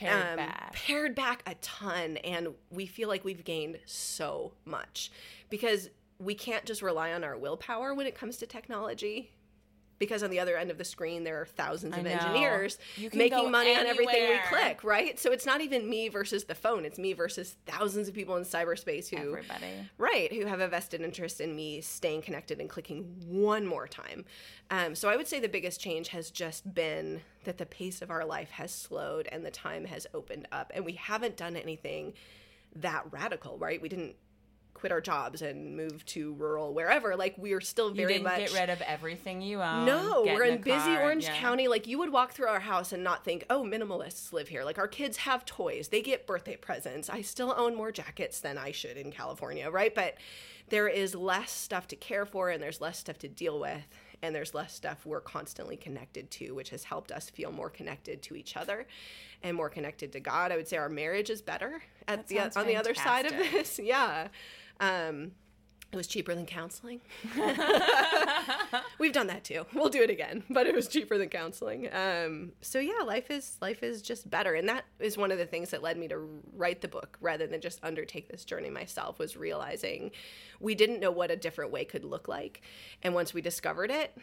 Pared 0.00 0.30
um, 0.30 0.36
back. 0.36 0.72
pared 0.72 1.14
back 1.14 1.42
a 1.46 1.54
ton, 1.56 2.16
and 2.18 2.48
we 2.70 2.86
feel 2.86 3.08
like 3.08 3.22
we've 3.22 3.44
gained 3.44 3.78
so 3.84 4.52
much 4.64 5.12
because 5.50 5.90
we 6.18 6.34
can't 6.34 6.64
just 6.64 6.80
rely 6.80 7.12
on 7.12 7.22
our 7.22 7.36
willpower 7.36 7.94
when 7.94 8.06
it 8.06 8.14
comes 8.14 8.38
to 8.38 8.46
technology. 8.46 9.30
Because 10.00 10.24
on 10.24 10.30
the 10.30 10.40
other 10.40 10.56
end 10.56 10.72
of 10.72 10.78
the 10.78 10.84
screen, 10.84 11.22
there 11.22 11.40
are 11.40 11.46
thousands 11.46 11.96
of 11.96 12.04
engineers 12.06 12.78
making 13.12 13.50
money 13.50 13.76
on 13.76 13.86
everything 13.86 14.30
we 14.30 14.38
click, 14.48 14.82
right? 14.82 15.16
So 15.20 15.30
it's 15.30 15.46
not 15.46 15.60
even 15.60 15.88
me 15.88 16.08
versus 16.08 16.44
the 16.44 16.54
phone; 16.56 16.84
it's 16.84 16.98
me 16.98 17.12
versus 17.12 17.56
thousands 17.66 18.08
of 18.08 18.14
people 18.14 18.36
in 18.36 18.44
cyberspace 18.44 19.08
who 19.10 19.18
Everybody. 19.18 19.88
right 19.98 20.32
who 20.32 20.46
have 20.46 20.60
a 20.60 20.66
vested 20.68 21.02
interest 21.02 21.40
in 21.40 21.54
me 21.54 21.80
staying 21.82 22.22
connected 22.22 22.60
and 22.60 22.68
clicking 22.68 23.14
one 23.28 23.64
more 23.66 23.86
time. 23.86 24.24
Um, 24.70 24.94
so 24.94 25.08
i 25.08 25.16
would 25.16 25.28
say 25.28 25.38
the 25.38 25.48
biggest 25.48 25.80
change 25.80 26.08
has 26.08 26.30
just 26.30 26.74
been 26.74 27.20
that 27.44 27.58
the 27.58 27.66
pace 27.66 28.00
of 28.02 28.10
our 28.10 28.24
life 28.24 28.50
has 28.50 28.72
slowed 28.72 29.28
and 29.30 29.44
the 29.44 29.50
time 29.50 29.84
has 29.84 30.06
opened 30.14 30.46
up 30.52 30.70
and 30.74 30.84
we 30.84 30.92
haven't 30.92 31.36
done 31.36 31.56
anything 31.56 32.14
that 32.74 33.04
radical 33.10 33.58
right? 33.58 33.82
We 33.82 33.88
didn't 33.88 34.16
quit 34.80 34.90
our 34.90 35.00
jobs 35.00 35.42
and 35.42 35.76
move 35.76 36.04
to 36.06 36.32
rural 36.34 36.72
wherever 36.72 37.14
like 37.14 37.34
we 37.36 37.52
are 37.52 37.60
still 37.60 37.90
You 37.90 37.96
very 37.96 38.14
didn't 38.14 38.24
much 38.24 38.38
get 38.38 38.54
rid 38.54 38.70
of 38.70 38.80
everything 38.82 39.42
you 39.42 39.60
own. 39.62 39.84
no, 39.84 40.22
we're 40.24 40.44
in 40.44 40.54
a 40.54 40.58
busy 40.58 40.94
car, 40.94 41.02
Orange 41.02 41.24
yeah. 41.24 41.36
County. 41.36 41.68
Like 41.68 41.86
you 41.86 41.98
would 41.98 42.10
walk 42.10 42.32
through 42.32 42.48
our 42.48 42.60
house 42.60 42.92
and 42.92 43.04
not 43.04 43.24
think, 43.24 43.44
"Oh, 43.50 43.62
minimalists 43.62 44.32
live 44.32 44.48
here." 44.48 44.64
Like 44.64 44.78
our 44.78 44.88
kids 44.88 45.18
have 45.18 45.44
toys. 45.44 45.88
They 45.88 46.00
get 46.02 46.26
birthday 46.26 46.56
presents. 46.56 47.10
I 47.10 47.20
still 47.20 47.54
own 47.56 47.74
more 47.76 47.92
jackets 47.92 48.40
than 48.40 48.56
I 48.58 48.72
should 48.72 48.96
in 48.96 49.12
California, 49.12 49.70
right? 49.70 49.94
But 49.94 50.14
there 50.70 50.88
is 50.88 51.14
less 51.14 51.50
stuff 51.50 51.86
to 51.88 51.96
care 51.96 52.24
for 52.24 52.48
and 52.48 52.62
there's 52.62 52.80
less 52.80 52.98
stuff 52.98 53.18
to 53.18 53.28
deal 53.28 53.58
with 53.60 53.82
and 54.22 54.34
there's 54.34 54.54
less 54.54 54.72
stuff 54.74 55.04
we're 55.06 55.20
constantly 55.20 55.76
connected 55.76 56.30
to, 56.30 56.52
which 56.54 56.70
has 56.70 56.84
helped 56.84 57.10
us 57.10 57.30
feel 57.30 57.50
more 57.50 57.70
connected 57.70 58.22
to 58.22 58.36
each 58.36 58.56
other 58.56 58.86
and 59.42 59.56
more 59.56 59.70
connected 59.70 60.12
to 60.12 60.20
God. 60.20 60.52
I 60.52 60.56
would 60.56 60.68
say 60.68 60.76
our 60.76 60.88
marriage 60.88 61.30
is 61.30 61.40
better 61.42 61.82
at 62.06 62.28
That 62.28 62.52
the 62.52 62.60
on 62.60 62.66
the 62.66 62.76
other 62.76 62.94
side 62.94 63.26
of 63.26 63.32
this. 63.32 63.78
Yeah. 63.82 64.28
Um 64.80 65.32
it 65.92 65.96
was 65.96 66.06
cheaper 66.06 66.34
than 66.36 66.46
counseling. 66.46 67.00
We've 68.98 69.12
done 69.12 69.26
that 69.26 69.42
too. 69.42 69.66
We'll 69.74 69.88
do 69.88 70.02
it 70.02 70.10
again, 70.10 70.44
but 70.50 70.68
it 70.68 70.74
was 70.74 70.86
cheaper 70.86 71.18
than 71.18 71.28
counseling. 71.28 71.88
Um, 71.92 72.52
so 72.60 72.78
yeah, 72.78 73.02
life 73.04 73.28
is 73.28 73.56
life 73.60 73.82
is 73.82 74.00
just 74.00 74.30
better, 74.30 74.54
and 74.54 74.68
that 74.68 74.84
is 75.00 75.18
one 75.18 75.32
of 75.32 75.38
the 75.38 75.46
things 75.46 75.70
that 75.70 75.82
led 75.82 75.98
me 75.98 76.06
to 76.08 76.18
write 76.54 76.80
the 76.80 76.88
book 76.88 77.18
rather 77.20 77.48
than 77.48 77.60
just 77.60 77.80
undertake 77.82 78.28
this 78.28 78.44
journey 78.44 78.70
myself. 78.70 79.18
Was 79.18 79.36
realizing 79.36 80.12
we 80.60 80.76
didn't 80.76 81.00
know 81.00 81.10
what 81.10 81.32
a 81.32 81.36
different 81.36 81.72
way 81.72 81.84
could 81.84 82.04
look 82.04 82.28
like, 82.28 82.62
and 83.02 83.12
once 83.12 83.34
we 83.34 83.42
discovered 83.42 83.90
it, 83.90 84.16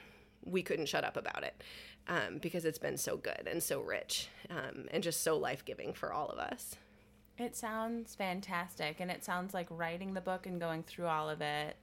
we 0.45 0.63
couldn't 0.63 0.87
shut 0.87 1.03
up 1.03 1.17
about 1.17 1.43
it 1.43 1.61
um, 2.07 2.37
because 2.37 2.63
it's 2.63 2.79
been 2.79 2.97
so 2.97 3.17
good 3.17 3.45
and 3.45 3.61
so 3.61 3.81
rich 3.81 4.29
um, 4.49 4.85
and 4.91 5.03
just 5.03 5.21
so 5.21 5.37
life 5.37 5.65
giving 5.65 5.93
for 5.93 6.13
all 6.13 6.29
of 6.29 6.39
us. 6.39 6.77
It 7.37 7.55
sounds 7.55 8.15
fantastic, 8.15 8.99
and 8.99 9.11
it 9.11 9.23
sounds 9.23 9.53
like 9.53 9.67
writing 9.69 10.13
the 10.13 10.21
book 10.21 10.45
and 10.47 10.59
going 10.59 10.83
through 10.83 11.05
all 11.07 11.29
of 11.29 11.41
it 11.41 11.75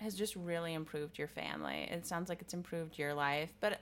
has 0.00 0.14
just 0.14 0.34
really 0.36 0.74
improved 0.74 1.18
your 1.18 1.28
family. 1.28 1.88
It 1.90 2.06
sounds 2.06 2.28
like 2.28 2.40
it's 2.42 2.54
improved 2.54 2.98
your 2.98 3.14
life, 3.14 3.52
but 3.60 3.78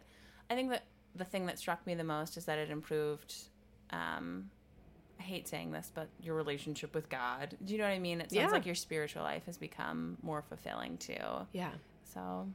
I 0.51 0.55
think 0.55 0.71
that 0.71 0.85
the 1.17 1.25
thing 1.25 1.47
that 1.47 1.59
struck 1.59 1.85
me 1.87 1.95
the 1.95 2.05
most 2.05 2.37
is 2.37 2.45
that 2.45 2.59
it 2.59 2.71
improved. 2.71 3.35
Um, 3.91 4.51
I 5.19 5.23
hate 5.23 5.49
saying 5.49 5.73
this, 5.73 5.91
but 5.95 6.09
your 6.23 6.35
relationship 6.35 6.95
with 6.95 7.09
God. 7.09 7.57
Do 7.65 7.73
you 7.73 7.79
know 7.79 7.85
what 7.87 7.93
I 7.95 7.99
mean? 7.99 8.21
It 8.21 8.31
sounds 8.31 8.35
Yeah. 8.45 8.51
like 8.51 8.67
your 8.67 8.75
spiritual 8.75 9.23
life 9.23 9.45
has 9.47 9.59
become 9.59 10.17
more 10.23 10.43
fulfilling 10.43 10.97
too. 10.99 11.17
Yeah. 11.53 11.73
So 12.05 12.49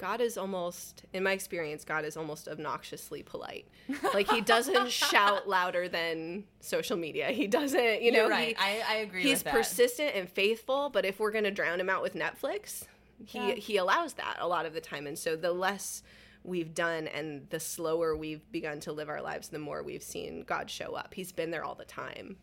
God 0.00 0.22
is 0.22 0.38
almost, 0.38 1.04
in 1.12 1.22
my 1.22 1.32
experience, 1.32 1.84
God 1.84 2.06
is 2.06 2.16
almost 2.16 2.48
obnoxiously 2.48 3.22
polite. 3.22 3.66
Like 4.14 4.30
he 4.30 4.40
doesn't 4.40 4.90
shout 4.90 5.46
louder 5.46 5.90
than 5.90 6.44
social 6.60 6.96
media. 6.96 7.26
He 7.32 7.46
doesn't, 7.46 8.00
you 8.00 8.10
know, 8.10 8.20
you're 8.20 8.28
right. 8.30 8.56
he- 8.58 8.82
I, 8.82 8.82
I 8.88 8.94
agree. 9.00 9.22
he's 9.22 9.40
with 9.40 9.44
that. 9.44 9.52
persistent 9.54 10.12
and 10.14 10.26
faithful. 10.26 10.88
But 10.88 11.04
if 11.04 11.20
we're 11.20 11.30
gonna 11.32 11.50
drown 11.50 11.78
him 11.78 11.90
out 11.90 12.00
with 12.00 12.14
Netflix, 12.14 12.84
he 13.26 13.38
Yeah. 13.50 13.54
he 13.56 13.76
allows 13.76 14.14
that 14.14 14.38
a 14.40 14.48
lot 14.48 14.64
of 14.64 14.72
the 14.72 14.80
time. 14.80 15.06
And 15.06 15.18
so 15.18 15.36
the 15.36 15.52
less 15.52 16.02
we've 16.44 16.72
done 16.72 17.06
and 17.06 17.46
the 17.50 17.60
slower 17.60 18.16
we've 18.16 18.50
begun 18.50 18.80
to 18.80 18.92
live 18.92 19.10
our 19.10 19.20
lives, 19.20 19.50
the 19.50 19.58
more 19.58 19.82
we've 19.82 20.02
seen 20.02 20.44
God 20.44 20.70
show 20.70 20.94
up. 20.94 21.12
He's 21.12 21.30
been 21.30 21.50
there 21.50 21.62
all 21.62 21.74
the 21.74 21.84
time, 21.84 22.36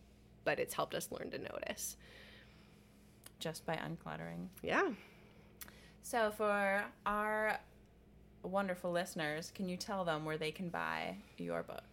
but 0.43 0.59
it's 0.59 0.75
helped 0.75 0.93
us 0.93 1.09
learn 1.11 1.31
to 1.31 1.39
notice. 1.39 1.97
just 3.39 3.65
by 3.65 3.75
uncluttering. 3.77 4.49
Yeah. 4.61 4.89
So, 6.09 6.31
for 6.31 6.85
our 7.05 7.59
wonderful 8.41 8.93
listeners, 8.93 9.51
can 9.53 9.67
you 9.67 9.75
tell 9.75 10.05
them 10.05 10.23
where 10.23 10.37
they 10.37 10.51
can 10.51 10.69
buy 10.69 11.17
your 11.37 11.63
book? 11.63 11.83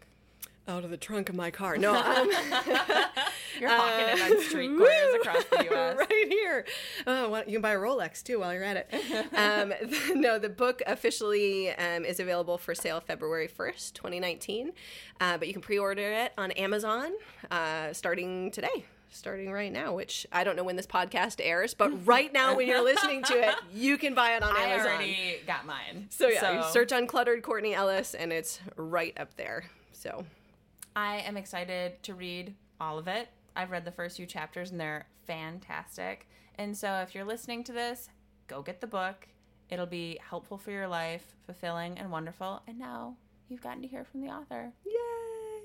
Out 0.68 0.84
of 0.84 0.90
the 0.90 0.96
trunk 0.96 1.30
of 1.30 1.34
my 1.34 1.50
car. 1.50 1.76
No, 1.76 1.96
um, 1.96 2.30
You're 3.58 3.70
hawking 3.70 4.16
it 4.16 4.22
on 4.22 4.40
street 4.44 4.68
corners 4.78 5.14
across 5.16 5.42
the 5.46 5.64
U.S. 5.64 5.96
right 5.98 6.28
here. 6.28 6.64
Oh, 7.08 7.28
well, 7.28 7.42
you 7.44 7.54
can 7.54 7.60
buy 7.60 7.72
a 7.72 7.76
Rolex 7.76 8.22
too 8.22 8.38
while 8.38 8.54
you're 8.54 8.62
at 8.62 8.86
it. 8.88 9.26
um, 9.36 9.72
no, 10.20 10.38
the 10.38 10.48
book 10.48 10.80
officially 10.86 11.70
um, 11.72 12.04
is 12.04 12.20
available 12.20 12.56
for 12.56 12.72
sale 12.72 13.00
February 13.00 13.48
1st, 13.48 13.94
2019. 13.94 14.70
Uh, 15.20 15.38
but 15.38 15.48
you 15.48 15.54
can 15.54 15.60
pre 15.60 15.76
order 15.76 16.12
it 16.12 16.32
on 16.38 16.52
Amazon 16.52 17.10
uh, 17.50 17.92
starting 17.92 18.52
today. 18.52 18.84
Starting 19.14 19.50
right 19.52 19.72
now, 19.72 19.94
which 19.94 20.26
I 20.32 20.42
don't 20.42 20.56
know 20.56 20.64
when 20.64 20.74
this 20.76 20.86
podcast 20.88 21.40
airs, 21.40 21.72
but 21.72 22.06
right 22.06 22.32
now 22.32 22.56
when 22.56 22.66
you're 22.66 22.82
listening 22.82 23.22
to 23.22 23.34
it, 23.48 23.54
you 23.72 23.96
can 23.96 24.12
buy 24.14 24.34
it 24.36 24.42
on 24.42 24.54
I 24.56 24.64
Amazon. 24.64 24.92
already 24.92 25.36
got 25.46 25.64
mine. 25.64 26.08
so 26.10 26.28
yeah, 26.28 26.64
you 26.66 26.72
search 26.72 26.90
uncluttered 26.90 27.42
Courtney 27.42 27.74
Ellis, 27.74 28.14
and 28.14 28.32
it's 28.32 28.58
right 28.76 29.14
up 29.18 29.36
there. 29.36 29.64
So 29.92 30.24
I 30.96 31.18
am 31.18 31.36
excited 31.36 32.02
to 32.02 32.14
read 32.14 32.54
all 32.80 32.98
of 32.98 33.06
it. 33.08 33.28
I've 33.56 33.70
read 33.70 33.84
the 33.84 33.92
first 33.92 34.16
few 34.16 34.26
chapters 34.26 34.72
and 34.72 34.80
they're 34.80 35.06
fantastic. 35.26 36.28
And 36.56 36.76
so 36.76 36.94
if 36.96 37.14
you're 37.14 37.24
listening 37.24 37.62
to 37.64 37.72
this, 37.72 38.08
go 38.48 38.62
get 38.62 38.80
the 38.80 38.86
book. 38.88 39.28
It'll 39.70 39.86
be 39.86 40.18
helpful 40.28 40.58
for 40.58 40.70
your 40.72 40.88
life, 40.88 41.36
fulfilling 41.46 41.98
and 41.98 42.10
wonderful. 42.10 42.62
And 42.66 42.78
now 42.78 43.16
you've 43.48 43.62
gotten 43.62 43.82
to 43.82 43.88
hear 43.88 44.04
from 44.04 44.22
the 44.22 44.28
author. 44.28 44.72
yay! 44.84 45.62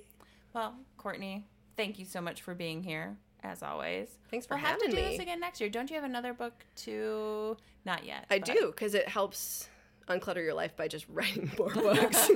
Well, 0.53 0.75
Courtney, 0.97 1.47
thank 1.77 1.97
you 1.99 2.05
so 2.05 2.21
much 2.21 2.41
for 2.41 2.53
being 2.55 2.83
here, 2.83 3.17
as 3.43 3.63
always. 3.63 4.09
Thanks 4.31 4.45
for 4.45 4.57
having 4.57 4.89
me. 4.89 4.95
we'll 4.95 4.95
have 4.95 4.95
to 4.95 5.03
do 5.03 5.09
me. 5.09 5.17
this 5.17 5.19
again 5.21 5.39
next 5.39 5.59
year. 5.61 5.69
Don't 5.69 5.89
you 5.89 5.95
have 5.95 6.03
another 6.05 6.33
book 6.33 6.65
to? 6.77 7.57
Not 7.85 8.05
yet. 8.05 8.25
I 8.29 8.39
but- 8.39 8.47
do 8.55 8.67
because 8.67 8.93
it 8.93 9.07
helps 9.07 9.69
unclutter 10.07 10.43
your 10.43 10.53
life 10.55 10.75
by 10.75 10.87
just 10.87 11.05
writing 11.13 11.51
more 11.57 11.69
books. 11.73 12.27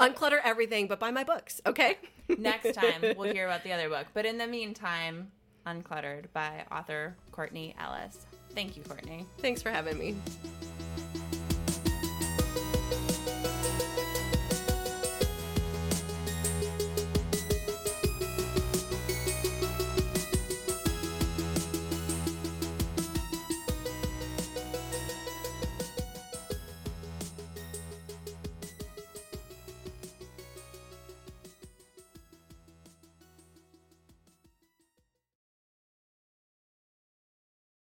unclutter 0.00 0.38
everything, 0.44 0.86
but 0.88 0.98
buy 0.98 1.10
my 1.10 1.24
books, 1.24 1.60
okay? 1.66 1.98
Next 2.38 2.74
time 2.74 3.00
we'll 3.16 3.32
hear 3.32 3.46
about 3.46 3.62
the 3.64 3.72
other 3.72 3.88
book. 3.88 4.06
But 4.14 4.26
in 4.26 4.38
the 4.38 4.46
meantime, 4.46 5.30
Uncluttered 5.66 6.26
by 6.32 6.64
author 6.70 7.16
Courtney 7.32 7.74
Ellis. 7.80 8.24
Thank 8.54 8.76
you, 8.76 8.84
Courtney. 8.84 9.26
Thanks 9.38 9.62
for 9.62 9.70
having 9.70 9.98
me. 9.98 10.14